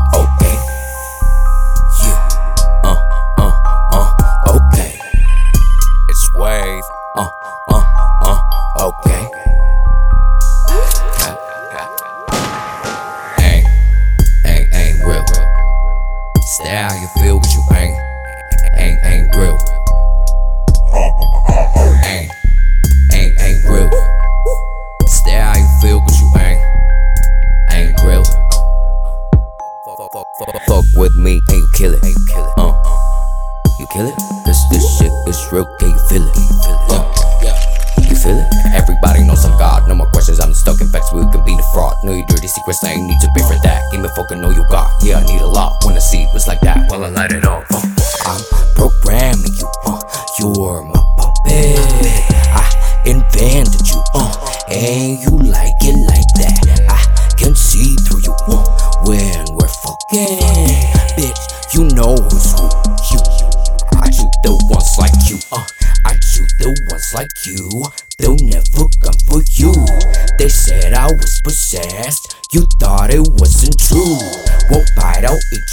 with 31.02 31.18
me, 31.18 31.42
and 31.50 31.58
you 31.58 31.68
kill 31.74 31.94
it, 31.96 32.04
you 32.06 32.14
kill 32.30 32.46
it. 32.46 32.54
Uh, 32.58 32.78
you 33.80 33.88
kill 33.92 34.06
it? 34.06 34.14
This, 34.46 34.62
this 34.70 34.86
shit 35.00 35.12
is 35.26 35.42
real, 35.52 35.66
can 35.80 35.90
you 35.90 35.98
feel 36.06 36.22
it? 36.22 36.38
Uh, 36.94 37.02
you 37.98 38.16
feel 38.16 38.38
it? 38.38 38.48
Everybody 38.72 39.24
knows 39.24 39.44
I'm 39.44 39.58
God, 39.58 39.88
no 39.88 39.96
more 39.96 40.06
questions, 40.12 40.40
I'm 40.40 40.54
stuck 40.54 40.80
in 40.80 40.88
facts, 40.90 41.12
we 41.12 41.22
can 41.32 41.44
be 41.44 41.58
the 41.58 41.66
fraud. 41.74 41.96
Know 42.04 42.14
your 42.14 42.26
dirty 42.28 42.48
secrets, 42.48 42.84
I 42.84 42.92
ain't 42.92 43.02
need 43.02 43.20
to 43.20 43.30
pay 43.36 43.42
for 43.42 43.58
that. 43.64 43.82
Give 43.92 44.00
me 44.00 44.10
fucking 44.16 44.40
know 44.40 44.52
you 44.52 44.64
got, 44.70 44.92
yeah, 45.02 45.18
I 45.18 45.26
need 45.26 45.42
a 45.42 45.48
lot. 45.48 45.84
When 45.86 45.96
I 45.96 46.00
see 46.00 46.28
was 46.36 46.48
like 46.48 46.62
that, 46.62 46.92
well, 46.92 47.04
I 47.04 47.10
light 47.10 47.32
it 47.32 47.46
up. 47.46 47.66
Uh, 47.72 47.91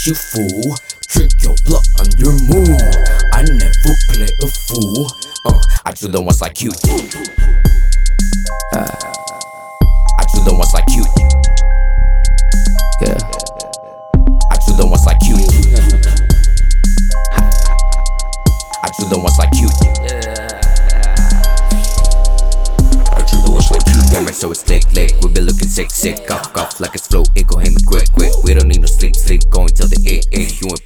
you 0.06 0.14
fool. 0.14 0.76
Drink 1.08 1.32
your 1.42 1.54
blood 1.64 1.84
under 1.98 2.30
moon. 2.30 2.78
I 3.32 3.42
never 3.42 3.94
play 4.10 4.28
a 4.42 4.46
fool. 4.46 5.08
Uh, 5.44 5.62
I 5.84 5.92
do 5.92 6.08
the 6.08 6.20
ones 6.20 6.40
like 6.40 6.62
you. 6.62 6.70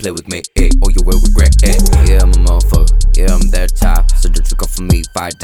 Play 0.03 0.11
with 0.11 0.27
me, 0.29 0.43
eh? 0.57 0.69
Or 0.83 0.91
you 0.91 1.01
will 1.07 1.21
regret 1.23 1.55
it. 1.63 1.79
Yeah, 2.11 2.27
I'm 2.27 2.35
a 2.35 2.43
motherfucker. 2.43 2.91
Yeah, 3.17 3.35
I'm 3.35 3.47
that 3.55 3.71
top. 3.77 4.11
So 4.19 4.29
don't 4.29 4.43
you 4.51 4.57
come 4.57 4.69
for 4.69 4.83
me. 4.83 5.03
Fight 5.15 5.39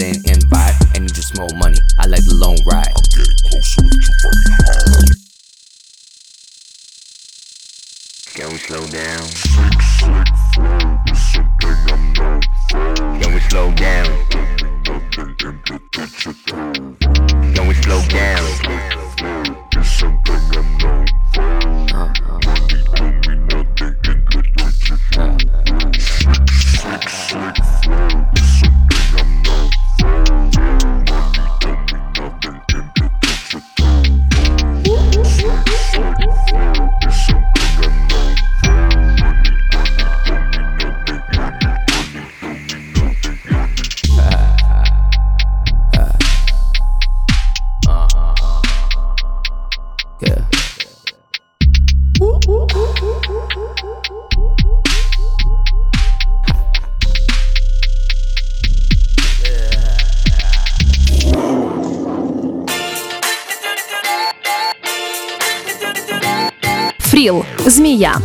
змія. 67.89 68.17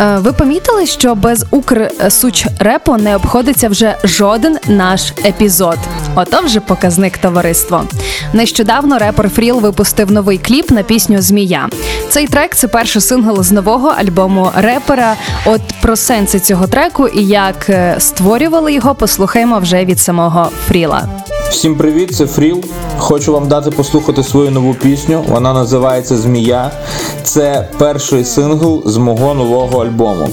Е, 0.00 0.18
Ви 0.18 0.32
помітили, 0.32 0.86
що 0.86 1.14
без 1.14 1.46
укрсучрепу 1.50 2.96
не 2.96 3.16
обходиться 3.16 3.68
вже 3.68 3.96
жоден 4.04 4.56
наш 4.68 5.12
епізод. 5.24 5.78
Ото 6.14 6.40
вже 6.40 6.60
показник 6.60 7.18
товариство. 7.18 7.84
Нещодавно 8.32 8.98
репер 8.98 9.28
Фріл 9.28 9.60
випустив 9.60 10.12
новий 10.12 10.38
кліп 10.38 10.70
на 10.70 10.82
пісню 10.82 11.22
Змія. 11.22 11.68
Цей 12.10 12.26
трек 12.26 12.54
це 12.54 12.68
перший 12.68 13.02
сингл 13.02 13.42
з 13.42 13.52
нового 13.52 13.88
альбому 13.88 14.50
репера. 14.56 15.14
От 15.44 15.60
про 15.82 15.96
сенси 15.96 16.40
цього 16.40 16.66
треку 16.66 17.08
і 17.08 17.26
як 17.26 17.70
е, 17.70 17.94
створювали 17.98 18.72
його, 18.72 18.94
послухаємо 18.94 19.58
вже 19.58 19.84
від 19.84 20.00
самого 20.00 20.48
Фріла. 20.68 21.21
Всім 21.52 21.76
привіт, 21.76 22.14
це 22.14 22.26
Фріл. 22.26 22.64
Хочу 22.98 23.32
вам 23.32 23.48
дати 23.48 23.70
послухати 23.70 24.22
свою 24.22 24.50
нову 24.50 24.74
пісню. 24.74 25.24
Вона 25.28 25.52
називається 25.52 26.16
Змія. 26.16 26.70
Це 27.22 27.68
перший 27.78 28.24
сингл 28.24 28.82
з 28.86 28.96
мого 28.96 29.34
нового 29.34 29.84
альбому. 29.84 30.28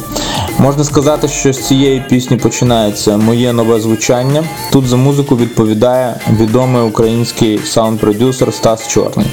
Можна 0.60 0.84
сказати, 0.84 1.28
що 1.28 1.54
з 1.54 1.68
цієї 1.68 2.04
пісні 2.10 2.38
починається 2.38 3.18
моє 3.18 3.54
нове 3.54 3.80
звучання. 3.80 4.44
Тут 4.72 4.88
за 4.88 4.98
музику 4.98 5.38
відповідає 5.38 6.16
відомий 6.40 6.82
український 6.82 7.60
саунд-продюсер 7.60 8.54
Стас 8.54 8.88
Чорний. 8.88 9.28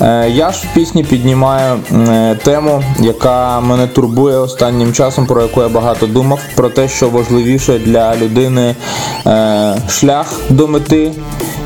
Е, 0.00 0.30
Я 0.30 0.52
ж 0.52 0.66
в 0.70 0.74
пісні 0.74 1.04
піднімаю 1.04 1.80
е, 1.92 2.38
тему, 2.44 2.82
яка 3.00 3.60
мене 3.60 3.86
турбує 3.86 4.36
останнім 4.36 4.92
часом, 4.92 5.26
про 5.26 5.42
яку 5.42 5.62
я 5.62 5.68
багато 5.68 6.06
думав, 6.06 6.40
про 6.54 6.68
те, 6.68 6.88
що 6.88 7.08
важливіше 7.08 7.78
для 7.78 8.16
людини 8.16 8.74
е, 9.26 9.76
шлях 9.88 10.40
до 10.50 10.68
мети 10.68 11.12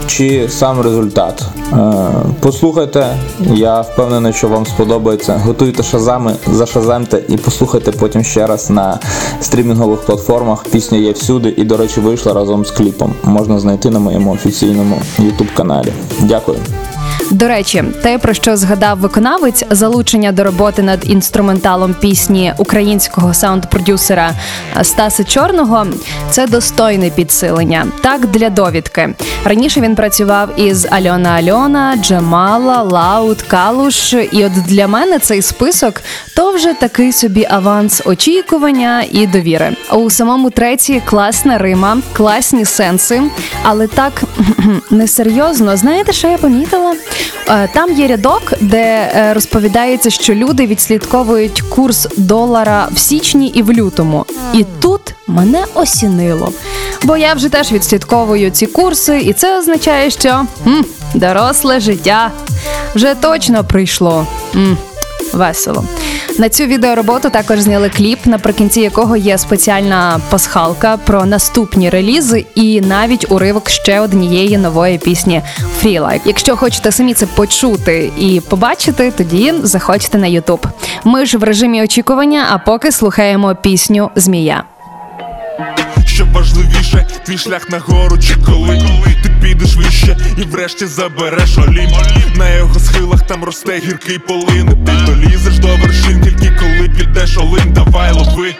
чи 0.06 0.48
сам 0.48 0.80
результат. 0.80 1.44
Послухайте, 2.40 3.06
я 3.40 3.80
впевнений, 3.80 4.32
що 4.32 4.48
вам 4.48 4.66
сподобається. 4.66 5.40
Готуйте 5.44 5.82
шазами, 5.82 6.34
зашазамте 6.46 7.22
і 7.28 7.36
послухайте 7.36 7.92
потім 7.92 8.24
ще 8.24 8.46
раз 8.46 8.70
на 8.70 8.98
стрімінгових 9.40 10.00
платформах. 10.00 10.64
Пісня 10.64 10.98
є 10.98 11.12
всюди 11.12 11.54
і, 11.56 11.64
до 11.64 11.76
речі, 11.76 12.00
вийшла 12.00 12.32
разом 12.32 12.64
з 12.64 12.70
кліпом. 12.70 13.14
Можна 13.24 13.58
знайти 13.58 13.90
на 13.90 13.98
моєму 13.98 14.32
офіційному 14.32 15.02
YouTube 15.18 15.54
каналі. 15.56 15.92
Дякую. 16.20 16.58
До 17.30 17.48
речі, 17.48 17.84
те, 18.02 18.18
про 18.18 18.34
що 18.34 18.56
згадав 18.56 18.98
виконавець, 18.98 19.64
залучення 19.70 20.32
до 20.32 20.44
роботи 20.44 20.82
над 20.82 21.10
інструменталом 21.10 21.94
пісні 22.00 22.52
українського 22.58 23.34
саунд-продюсера 23.34 24.30
Стаса 24.82 25.24
Чорного 25.24 25.86
це 26.30 26.46
достойне 26.46 27.10
підсилення. 27.10 27.86
Так 28.00 28.26
для 28.26 28.50
довідки. 28.50 29.14
Раніше 29.44 29.80
він 29.80 29.94
працював 29.94 30.60
із 30.60 30.86
Альона 30.90 31.30
Альона, 31.30 31.96
Джамала, 32.02 32.82
Лаут, 32.82 33.42
Калуш. 33.42 34.14
І 34.14 34.44
от 34.44 34.52
для 34.52 34.88
мене 34.88 35.18
цей 35.18 35.42
список 35.42 36.00
то 36.36 36.52
вже 36.52 36.74
такий 36.74 37.12
собі 37.12 37.46
аванс 37.50 38.02
очікування 38.04 39.04
і 39.10 39.26
довіри. 39.26 39.76
У 39.92 40.10
самому 40.10 40.50
треці 40.50 41.02
класна 41.04 41.58
рима, 41.58 41.98
класні 42.12 42.64
сенси, 42.64 43.22
але 43.62 43.86
так 43.86 44.22
несерйозно. 44.90 45.76
Знаєте, 45.76 46.12
що 46.12 46.28
я 46.28 46.38
помітила? 46.38 46.94
Е, 47.48 47.68
Там 47.74 47.92
є 47.92 48.06
рядок, 48.06 48.52
де 48.60 49.12
е, 49.14 49.34
розповідається, 49.34 50.10
що 50.10 50.34
люди 50.34 50.66
відслідковують 50.66 51.60
курс 51.60 52.08
долара 52.16 52.88
в 52.92 52.98
січні 52.98 53.46
і 53.48 53.62
в 53.62 53.72
лютому. 53.72 54.26
І 54.54 54.64
тут 54.80 55.00
мене 55.26 55.64
осінило. 55.74 56.52
Бо 57.02 57.16
я 57.16 57.34
вже 57.34 57.48
теж 57.48 57.72
відслідковую 57.72 58.50
ці 58.50 58.66
курси, 58.66 59.20
і 59.20 59.32
це 59.32 59.58
означає, 59.58 60.10
що 60.10 60.28
м, 60.66 60.84
доросле 61.14 61.80
життя 61.80 62.30
вже 62.94 63.14
точно 63.14 63.64
прийшло. 63.64 64.26
М, 64.54 64.76
Весело. 65.32 65.84
На 66.38 66.48
цю 66.48 66.64
відеороботу 66.64 67.30
також 67.30 67.60
зняли 67.60 67.88
кліп, 67.88 68.26
наприкінці 68.26 68.80
якого 68.80 69.16
є 69.16 69.38
спеціальна 69.38 70.20
пасхалка 70.30 70.96
про 70.96 71.26
наступні 71.26 71.90
релізи 71.90 72.46
і 72.54 72.80
навіть 72.80 73.32
уривок 73.32 73.70
ще 73.70 74.00
однієї 74.00 74.58
нової 74.58 74.98
пісні 74.98 75.42
Freelike. 75.82 76.20
Якщо 76.24 76.56
хочете 76.56 76.92
самі 76.92 77.14
це 77.14 77.26
почути 77.26 78.12
і 78.18 78.40
побачити, 78.40 79.10
тоді 79.10 79.54
заходьте 79.62 80.18
на 80.18 80.26
Ютуб. 80.26 80.66
Ми 81.04 81.26
ж 81.26 81.38
в 81.38 81.42
режимі 81.42 81.82
очікування, 81.82 82.46
а 82.50 82.58
поки 82.58 82.92
слухаємо 82.92 83.54
пісню 83.54 84.10
Змія. 84.14 84.64
Що 86.08 86.26
важливіше, 86.32 87.06
твій 87.26 87.38
шлях 87.38 87.70
нагору 87.70 88.18
чи 88.18 88.34
коли? 88.34 88.78
Ти 89.22 89.30
підеш 89.42 89.76
вище 89.76 90.16
і 90.36 90.42
врешті 90.42 90.86
забереш 90.86 91.58
олімп 91.58 91.92
На 92.36 92.50
його 92.50 92.80
схилах 92.80 93.22
там 93.22 93.44
росте 93.44 93.78
гіркий 93.78 94.18
полин. 94.18 94.84
Ти 94.86 94.92
долізеш 95.06 95.58
до 95.58 95.68
вершин, 95.68 96.20
тільки 96.20 96.50
коли 96.60 96.88
підеш 96.88 97.36
олим, 97.36 97.72
давай 97.72 98.12
лови. 98.12 98.54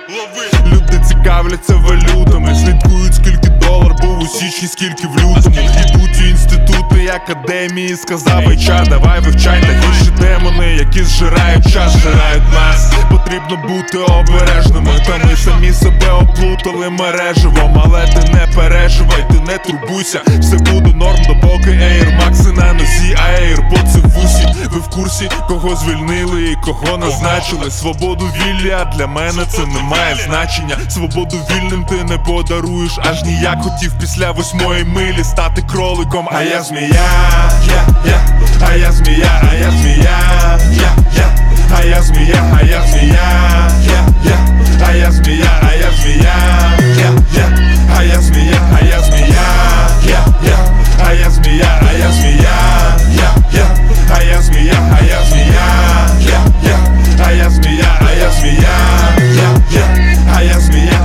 Люди 0.67 1.01
цікавляться 1.09 1.75
валютами, 1.77 2.55
слідкують 2.55 3.15
скільки 3.15 3.38
долар 3.79 3.95
був 4.03 4.19
у 4.19 4.27
січні, 4.27 4.69
скільки 4.69 5.07
в 5.07 5.17
лютому. 5.17 5.57
Ідуть 5.57 6.21
у 6.21 6.25
інститути, 6.25 7.05
і 7.05 7.09
академії, 7.09 7.97
сказав 7.97 8.41
HR, 8.41 8.89
давай 8.89 9.21
вивчай 9.21 9.63
найгірші 9.63 10.11
демони, 10.21 10.67
які 10.67 11.03
зжирають 11.05 11.73
час, 11.73 11.93
зжирають 11.93 12.53
нас. 12.55 12.93
Потрібно 13.11 13.57
бути 13.69 13.99
обережними, 13.99 14.91
та 15.07 15.27
ми 15.27 15.37
самі 15.37 15.73
себе 15.73 16.11
оплутали 16.13 16.91
мереживом. 16.91 17.83
Але 17.85 18.07
ти 18.07 18.33
не 18.33 18.47
переживай, 18.55 19.27
ти 19.31 19.41
не 19.41 19.59
турбуйся, 19.59 20.21
все 20.41 20.57
буде 20.57 20.93
норм, 20.97 21.23
допоки 21.29 21.71
Air 21.71 22.21
Max 22.21 22.53
на 22.53 22.73
нозі, 22.73 23.17
а 23.19 23.41
AirPods 23.41 24.01
в 24.15 24.25
усі. 24.25 24.49
Ви 24.73 24.81
в 24.81 24.89
курсі, 24.89 25.29
кого 25.49 25.77
звільнили 25.77 26.43
і 26.43 26.57
кого 26.65 26.99
назначили. 26.99 27.71
Свободу 27.71 28.25
віллі, 28.25 28.71
а 28.71 28.85
для 28.85 29.07
мене 29.07 29.43
це 29.49 29.67
не 29.67 29.83
має 29.83 30.15
значення. 30.15 30.77
Свободу 30.89 31.37
вільним 31.51 31.85
ти 31.85 32.05
не 32.05 32.19
подаруєш, 32.19 32.99
аж 33.11 33.23
ніяк 33.23 33.67
хотів 33.68 33.92
після 34.00 34.32
восьмої 34.32 34.84
милі 34.84 35.24
стати 35.24 35.62
кроликом, 35.62 36.30
а 36.32 36.42
я 36.42 36.64
змія, 36.64 37.10
я, 37.68 37.88
я, 38.06 38.22
а 38.68 38.76
я 38.76 38.92
змія, 38.92 39.42
а 39.52 39.56
я 39.56 39.72
змія, 39.72 40.20
я, 40.72 40.92
я, 41.18 41.28
а 41.78 41.84
я 41.84 42.02
змія, 42.02 42.44
а 42.62 42.66
я 42.66 42.82
змія, 42.88 43.70
я, 43.82 44.08
я, 44.24 44.38
а 44.88 44.92
я 44.94 45.12
змія, 45.12 45.50
а 45.62 45.74
я 45.74 45.92
змія, 45.92 46.36
я, 46.98 47.12
я, 47.36 47.58
а 47.98 48.04
я 48.04 48.22
змія, 48.22 48.62
а 48.82 48.86
я 48.86 49.02
змія, 49.02 49.46
я, 50.06 50.26
я, 50.44 50.58
а 51.08 51.14
я 51.14 51.30
змія, 51.30 51.82
а 51.90 51.94
я 51.94 52.12
змія, 52.12 52.54
я, 53.10 53.32
я, 53.54 53.66
а 54.18 54.24
я 54.24 54.42
змія, 54.42 54.76
а 55.00 55.04
я 55.04 55.24
змія, 55.24 55.66
я, 56.20 56.70
я, 56.70 56.78
а 57.26 57.32
я 57.32 57.50
змія, 57.50 58.00
а 58.08 58.14
я 58.14 58.32
змія, 58.32 58.70
я, 59.20 59.80
я, 59.80 60.18
а 60.36 60.42
я 60.42 60.60
змія. 60.60 60.97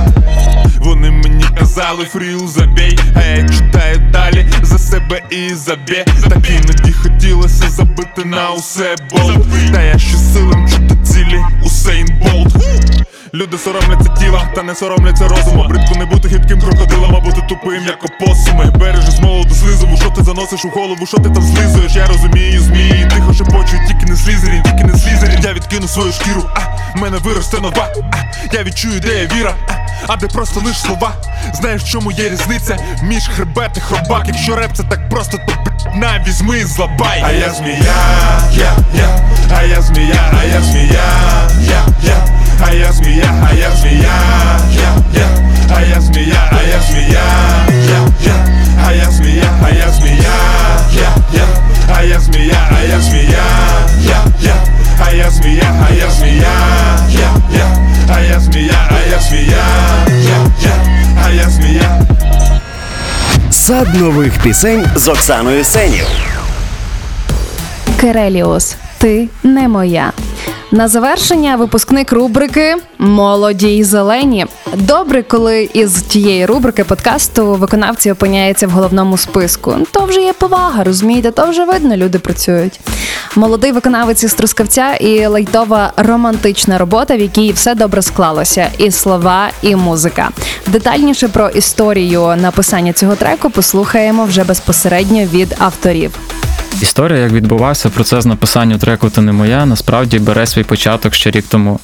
Вони 1.76 1.86
мені 1.86 2.04
казали 2.04 2.04
фріл 2.04 2.48
забей, 2.48 2.98
а 3.14 3.22
я 3.22 3.48
читаю 3.48 3.98
далі 4.12 4.46
за 4.62 4.78
себе 4.78 5.22
і 5.30 5.54
за 5.54 5.76
бє. 5.76 6.04
Так 6.28 6.50
іноді 6.50 6.92
хотілося 6.92 7.70
забити 7.70 8.24
на 8.24 8.50
усе 8.50 8.96
болт. 9.10 9.72
Та 9.72 9.82
я 9.82 9.98
щосилим 9.98 10.68
чути 10.68 10.96
цілі 11.04 11.40
Усейн 11.64 12.08
Болт. 12.22 12.56
Люди 13.34 13.58
соромляться 13.58 14.08
тіла, 14.08 14.48
та 14.54 14.62
не 14.62 14.74
соромляться 14.74 15.28
розуму. 15.28 15.66
Бридко 15.68 15.94
не 15.98 16.04
бути 16.04 16.28
гидким 16.28 16.60
крокодилом, 16.60 17.16
а 17.16 17.20
бути 17.20 17.42
тупим, 17.48 17.82
як 17.86 18.04
опосуми. 18.04 18.72
Бережи 18.78 19.10
з 19.10 19.20
молоду 19.20 19.54
слизову, 19.54 19.96
що 19.96 20.10
ти 20.10 20.24
заносиш 20.24 20.64
у 20.64 20.68
голову, 20.68 21.06
що 21.06 21.16
ти 21.16 21.30
там 21.30 21.42
злизуєш? 21.42 21.96
Я 21.96 22.06
розумію 22.06 22.60
змії, 22.60 23.08
тихо 23.10 23.32
шепочу, 23.34 23.76
тільки 23.88 24.06
не 24.06 24.16
слізерін, 24.16 24.62
тільки 24.62 24.84
не 24.84 24.98
слізерін. 24.98 25.40
Я 25.42 25.52
відкину 25.52 25.88
свою 25.88 26.12
шкіру, 26.12 26.42
а 26.54 26.98
мене 26.98 27.18
виросте 27.18 27.60
нова, 27.60 27.88
а. 28.12 28.16
Я 28.52 28.62
відчую, 28.62 29.00
де 29.00 29.20
є 29.20 29.28
віра, 29.36 29.54
а, 29.68 29.72
а 30.06 30.16
де 30.16 30.26
просто 30.26 30.60
лиш 30.60 30.80
слова. 30.80 31.12
Знаєш, 31.54 31.82
в 31.82 31.88
чому 31.88 32.12
є 32.12 32.28
різниця? 32.28 32.76
Між 33.02 33.28
хребет 33.28 33.70
і 33.76 33.80
хробак. 33.80 34.22
Якщо 34.26 34.56
реп 34.56 34.70
це 34.76 34.82
так 34.82 35.08
просто, 35.08 35.38
то 35.38 35.54
блядь, 35.64 35.96
на 35.96 36.24
візьми 36.26 36.58
і 36.58 36.64
злабай. 36.64 37.22
А 37.26 37.30
я 37.32 37.50
змія, 37.52 37.94
я, 38.52 38.72
я, 38.94 39.20
а 39.58 39.62
я 39.62 39.82
змія, 39.82 40.32
а 40.40 40.44
я 40.44 40.60
змія, 40.62 41.04
я, 41.60 41.84
я, 42.02 42.26
а 42.66 42.72
я 42.72 42.92
змія, 42.92 43.48
а 43.50 43.54
я 43.54 43.70
змія, 43.70 44.14
я, 44.70 45.20
я, 45.20 45.28
а 45.76 45.80
я 45.80 46.00
змія, 46.00 46.50
а 46.52 46.62
я 46.62 46.80
змія, 46.80 47.22
я, 47.88 48.08
Сад 63.66 63.94
нових 63.94 64.42
пісень 64.42 64.86
з 64.96 65.08
Оксаною 65.08 65.64
Сенів. 65.64 66.06
Кереліус, 68.00 68.76
ти 68.98 69.28
не 69.42 69.68
моя. 69.68 70.12
На 70.74 70.88
завершення 70.88 71.56
випускник 71.56 72.12
рубрики 72.12 72.76
Молоді 72.98 73.68
й 73.68 73.84
зелені. 73.84 74.46
Добре, 74.74 75.22
коли 75.22 75.68
із 75.74 76.02
тієї 76.02 76.46
рубрики 76.46 76.84
подкасту 76.84 77.54
виконавці 77.54 78.10
опиняються 78.10 78.66
в 78.66 78.70
головному 78.70 79.16
списку. 79.16 79.76
То 79.92 80.04
вже 80.04 80.20
є 80.20 80.32
повага, 80.32 80.84
розумієте, 80.84 81.30
то 81.30 81.46
вже 81.46 81.64
видно, 81.64 81.96
люди 81.96 82.18
працюють. 82.18 82.80
Молодий 83.36 83.72
виконавець 83.72 84.24
із 84.24 84.34
Трускавця 84.34 84.94
і 84.94 85.26
лайтова 85.26 85.92
романтична 85.96 86.78
робота, 86.78 87.16
в 87.16 87.20
якій 87.20 87.52
все 87.52 87.74
добре 87.74 88.02
склалося, 88.02 88.68
і 88.78 88.90
слова, 88.90 89.50
і 89.62 89.76
музика. 89.76 90.28
Детальніше 90.66 91.28
про 91.28 91.48
історію 91.48 92.36
написання 92.36 92.92
цього 92.92 93.14
треку 93.14 93.50
послухаємо 93.50 94.24
вже 94.24 94.44
безпосередньо 94.44 95.24
від 95.24 95.54
авторів. 95.58 96.18
Історія, 96.82 97.18
як 97.18 97.32
відбувався 97.32 97.90
процес 97.90 98.24
написання 98.24 98.78
треку 98.78 99.10
Ти 99.10 99.20
не 99.20 99.32
моя, 99.32 99.66
насправді 99.66 100.18
бере 100.18 100.46
свій 100.46 100.62
початок 100.62 101.14
ще 101.14 101.30
рік 101.30 101.44
тому. 101.48 101.80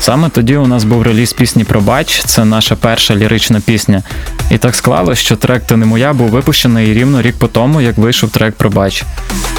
Саме 0.00 0.28
тоді 0.28 0.56
у 0.56 0.66
нас 0.66 0.84
був 0.84 1.02
реліз 1.02 1.32
пісні 1.32 1.64
Пробач, 1.64 2.24
це 2.24 2.44
наша 2.44 2.76
перша 2.76 3.16
лірична 3.16 3.60
пісня. 3.60 4.02
І 4.50 4.58
так 4.58 4.74
склалось, 4.74 5.18
що 5.18 5.36
трек 5.36 5.62
Ти 5.62 5.76
не 5.76 5.86
моя 5.86 6.12
був 6.12 6.28
випущений 6.28 6.94
рівно 6.94 7.22
рік 7.22 7.38
по 7.38 7.48
тому, 7.48 7.80
як 7.80 7.98
вийшов 7.98 8.30
трек 8.30 8.54
Пробач. 8.54 9.04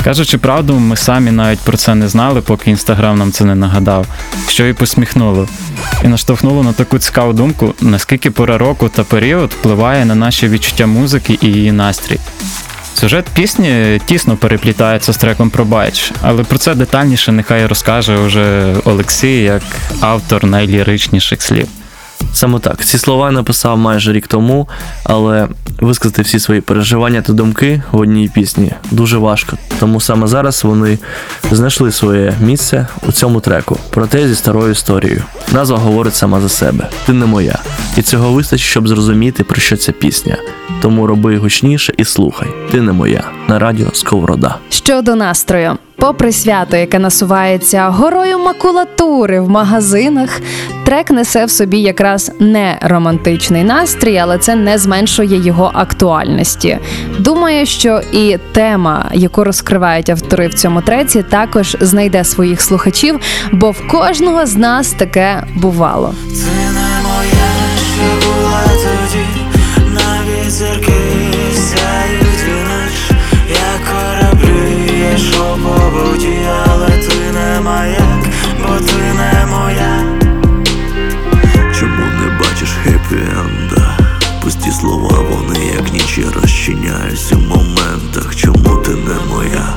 Кажучи 0.04 0.38
правду, 0.38 0.80
ми 0.80 0.96
самі 0.96 1.32
навіть 1.32 1.60
про 1.60 1.78
це 1.78 1.96
не 1.96 2.08
знали, 2.08 2.42
поки 2.42 2.70
інстаграм 2.72 3.18
нам 3.18 3.32
це 3.32 3.46
не 3.46 3.56
нагадав, 3.56 4.08
що 4.48 4.68
і 4.68 4.74
посміхнуло. 4.74 5.48
І 6.04 6.08
наштовхнуло 6.08 6.64
на 6.64 6.74
таку 6.74 7.00
цікаву 7.00 7.34
думку, 7.34 7.74
наскільки 7.82 8.32
пора 8.32 8.58
року 8.58 8.90
та 8.96 9.04
період 9.04 9.52
впливає 9.52 10.06
на 10.06 10.16
наші 10.16 10.48
відчуття 10.48 10.86
музики 10.86 11.38
і 11.42 11.48
її 11.48 11.72
настрій. 11.72 12.20
Сюжет 12.94 13.26
пісні 13.26 14.02
тісно 14.06 14.38
переплітається 14.38 15.14
з 15.14 15.18
треком 15.18 15.50
Пробач, 15.50 16.12
але 16.22 16.44
про 16.44 16.58
це 16.58 16.76
детальніше 16.76 17.32
нехай 17.32 17.66
розкаже 17.66 18.18
уже 18.18 18.76
Олексій 18.86 19.42
як 19.42 19.64
автор 20.02 20.46
найліричніших 20.46 21.42
слів. 21.42 21.68
Саме 22.34 22.60
так. 22.60 22.86
Ці 22.86 22.98
слова 22.98 23.32
написав 23.32 23.78
майже 23.78 24.14
рік 24.14 24.28
тому, 24.28 24.68
але 25.04 25.48
висказати 25.82 26.22
всі 26.22 26.40
свої 26.40 26.62
переживання 26.62 27.22
та 27.22 27.34
думки 27.34 27.82
в 27.92 28.00
одній 28.00 28.32
пісні 28.34 28.72
дуже 28.92 29.18
важко. 29.18 29.58
Тому 29.80 30.02
саме 30.02 30.28
зараз 30.28 30.64
вони 30.64 31.00
знайшли 31.52 31.92
своє 31.92 32.34
місце 32.42 32.88
у 33.08 33.12
цьому 33.12 33.40
треку, 33.40 33.78
проте 33.90 34.28
зі 34.28 34.36
старою 34.36 34.72
історією. 34.72 35.24
Назва 35.52 35.78
говорить 35.78 36.16
сама 36.16 36.42
за 36.42 36.50
себе. 36.50 36.90
Ти 37.06 37.14
не 37.14 37.26
моя. 37.26 37.60
І 37.98 38.02
цього 38.02 38.32
вистачить, 38.32 38.66
щоб 38.66 38.88
зрозуміти, 38.88 39.44
про 39.44 39.62
що 39.62 39.78
ця 39.78 39.92
пісня. 39.92 40.38
Тому 40.82 41.08
роби 41.08 41.38
гучніше 41.38 41.94
і 41.98 42.06
слухай. 42.06 42.48
Ти 42.72 42.82
не 42.82 42.92
моя. 42.92 43.24
На 43.48 43.60
радіо 43.60 43.88
Сковорода. 43.94 44.56
Щодо 44.70 45.16
настрою, 45.16 45.78
попри 45.96 46.32
свято, 46.32 46.78
яке 46.78 47.00
насувається 47.00 47.90
горою 47.90 48.40
макулатури 48.40 49.40
в 49.40 49.50
магазинах, 49.50 50.42
трек 50.86 51.12
несе 51.12 51.46
в 51.46 51.52
собі 51.52 51.80
якраз 51.80 52.32
не 52.40 52.78
романтичний 52.82 53.64
настрій, 53.64 54.18
але 54.18 54.38
це 54.38 54.56
не 54.56 54.78
зменшує 54.78 55.46
його 55.46 55.72
актуальності. 55.74 56.78
Думаю, 57.20 57.66
що 57.66 58.02
і 58.12 58.38
тема, 58.52 59.06
яку 59.14 59.44
розкривають 59.44 60.10
автори 60.10 60.48
в 60.48 60.54
цьому 60.54 60.82
треці, 60.82 61.24
також 61.24 61.78
знайде 61.80 62.24
своїх 62.24 62.62
слухачів, 62.62 63.20
бо 63.52 63.72
в 63.72 63.88
кожного 63.88 64.46
з 64.46 64.56
нас 64.56 64.92
таке 64.92 65.44
бувало. 65.56 66.14
що 66.34 66.93
по 75.94 76.00
але 76.72 76.90
ти 76.90 77.32
не 77.34 77.62
маяк, 77.62 78.26
бо 78.62 78.76
ти 78.76 78.94
не 78.96 79.46
моя. 79.46 80.04
Чому 81.80 82.06
не 82.22 82.40
бачиш 82.40 82.70
хеппі-енда? 82.86 83.98
Пусті 84.42 84.72
слова, 84.72 85.20
вони 85.30 85.66
як 85.66 85.94
ніч 85.94 86.20
розчиняються 86.42 87.36
в 87.36 87.42
моментах. 87.42 88.36
Чому 88.36 88.76
ти 88.76 88.92
не 88.92 89.36
моя? 89.36 89.74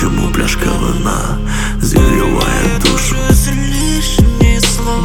Чому 0.00 0.28
пляшка 0.28 0.70
вина 0.80 1.38
зігріває 1.82 2.80
душу? 2.80 3.16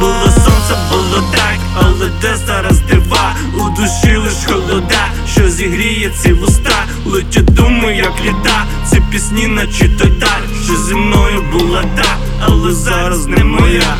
Було 0.00 0.24
сонце, 0.24 0.76
було 0.90 1.22
так, 1.32 1.58
але 1.74 2.10
де 2.22 2.36
зараз 2.46 2.80
дива? 2.80 3.34
У 3.54 3.70
душі 3.70 4.16
лиш 4.16 4.34
холода, 4.46 5.08
що 5.34 5.50
зігріє 5.50 6.10
ці 6.22 6.32
вуста. 6.32 6.86
Летять 7.04 7.44
думи, 7.44 7.96
як 7.96 8.20
літа, 8.24 8.66
ці 8.90 9.02
пісні, 9.10 9.46
наче 9.46 9.88
той 9.88 10.10
дар, 10.10 10.42
що 10.64 10.76
зі 10.76 10.94
мною 10.94 11.42
була 11.52 11.84
та, 11.96 12.16
але 12.40 12.72
зараз 12.72 13.26
не 13.26 13.44
моя. 13.44 13.96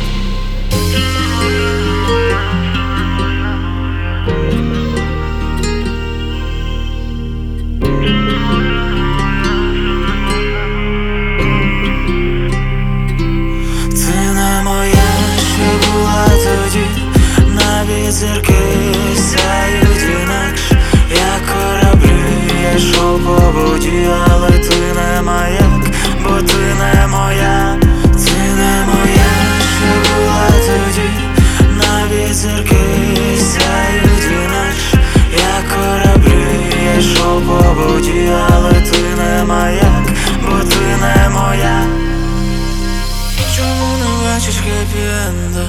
Хеппі-енда? 44.95 45.67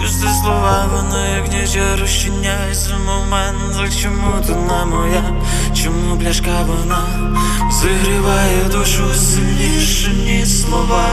Пусті 0.00 0.26
слова, 0.42 0.86
вони 0.92 1.30
як 1.30 1.52
ніч 1.52 1.78
розчиняються 2.00 2.90
в 2.94 3.06
моментах 3.06 3.96
Чому 4.02 4.32
ти 4.46 4.52
не 4.52 4.84
моя? 4.84 5.24
Чому 5.82 6.18
пляшка 6.18 6.66
вона 6.66 7.02
зігріває 7.70 8.64
душу 8.72 9.14
сильніше, 9.14 10.10
ніж 10.10 10.60
слова? 10.60 11.04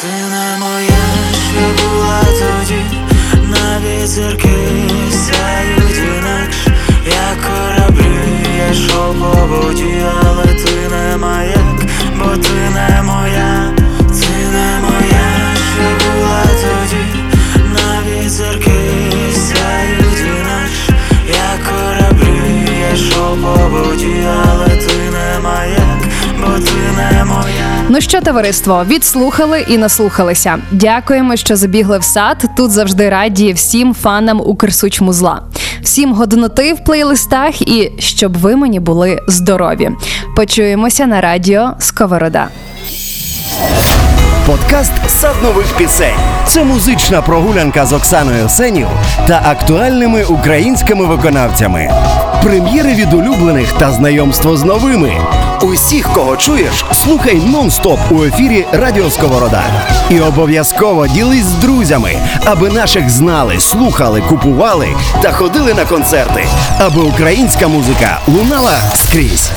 Ти 0.00 0.06
не 0.06 0.58
моя, 0.58 1.04
що 1.50 1.84
була 1.84 2.20
тоді, 2.20 2.82
навіть 3.42 4.08
зірки 4.08 4.56
сяють 5.10 5.98
інакше, 5.98 6.76
як 7.06 7.42
кораблі, 7.42 8.46
я 8.58 8.70
йшов 8.70 9.14
по 9.18 9.46
воді, 9.46 10.02
але 10.24 10.44
ти 10.44 10.88
не 10.90 11.16
маяк, 11.16 11.86
бо 12.18 12.36
ти 12.36 12.70
не 12.74 13.02
моя, 13.02 13.65
Ну 27.96 28.02
що, 28.02 28.20
товариство, 28.20 28.84
відслухали 28.88 29.60
і 29.68 29.78
наслухалися. 29.78 30.58
Дякуємо, 30.70 31.36
що 31.36 31.56
забігли 31.56 31.98
в 31.98 32.04
сад. 32.04 32.44
Тут 32.56 32.70
завжди 32.70 33.10
раді 33.10 33.52
всім 33.52 33.94
фанам 33.94 34.40
Укрсучмузла. 34.40 35.42
Всім 35.82 36.12
годноти 36.12 36.74
в 36.74 36.84
плейлистах 36.84 37.62
і 37.62 37.92
щоб 37.98 38.38
ви 38.38 38.56
мені 38.56 38.80
були 38.80 39.18
здорові. 39.28 39.90
Почуємося 40.36 41.06
на 41.06 41.20
радіо 41.20 41.72
Сковорода. 41.78 42.48
Подкаст 44.46 44.92
Сад 45.08 45.34
нових 45.42 45.76
пісень. 45.76 46.16
Це 46.46 46.64
музична 46.64 47.22
прогулянка 47.22 47.86
з 47.86 47.92
Оксаною 47.92 48.48
Сенів 48.48 48.88
та 49.28 49.42
актуальними 49.44 50.24
українськими 50.24 51.06
виконавцями. 51.06 51.90
Прем'єри 52.42 52.94
від 52.94 53.14
улюблених 53.14 53.72
та 53.72 53.92
знайомство 53.92 54.56
з 54.56 54.64
новими. 54.64 55.12
Усіх, 55.62 56.12
кого 56.12 56.36
чуєш, 56.36 56.84
слухай 56.92 57.36
нон-стоп 57.36 57.98
у 58.10 58.24
ефірі 58.24 58.66
Радіо 58.72 59.10
Сковорода. 59.10 59.64
І 60.10 60.20
обов'язково 60.20 61.06
ділись 61.06 61.44
з 61.44 61.54
друзями, 61.54 62.12
аби 62.44 62.70
наших 62.70 63.10
знали, 63.10 63.60
слухали, 63.60 64.22
купували 64.28 64.88
та 65.22 65.32
ходили 65.32 65.74
на 65.74 65.84
концерти, 65.84 66.44
аби 66.78 67.02
українська 67.02 67.68
музика 67.68 68.18
лунала 68.26 68.78
скрізь. 68.94 69.50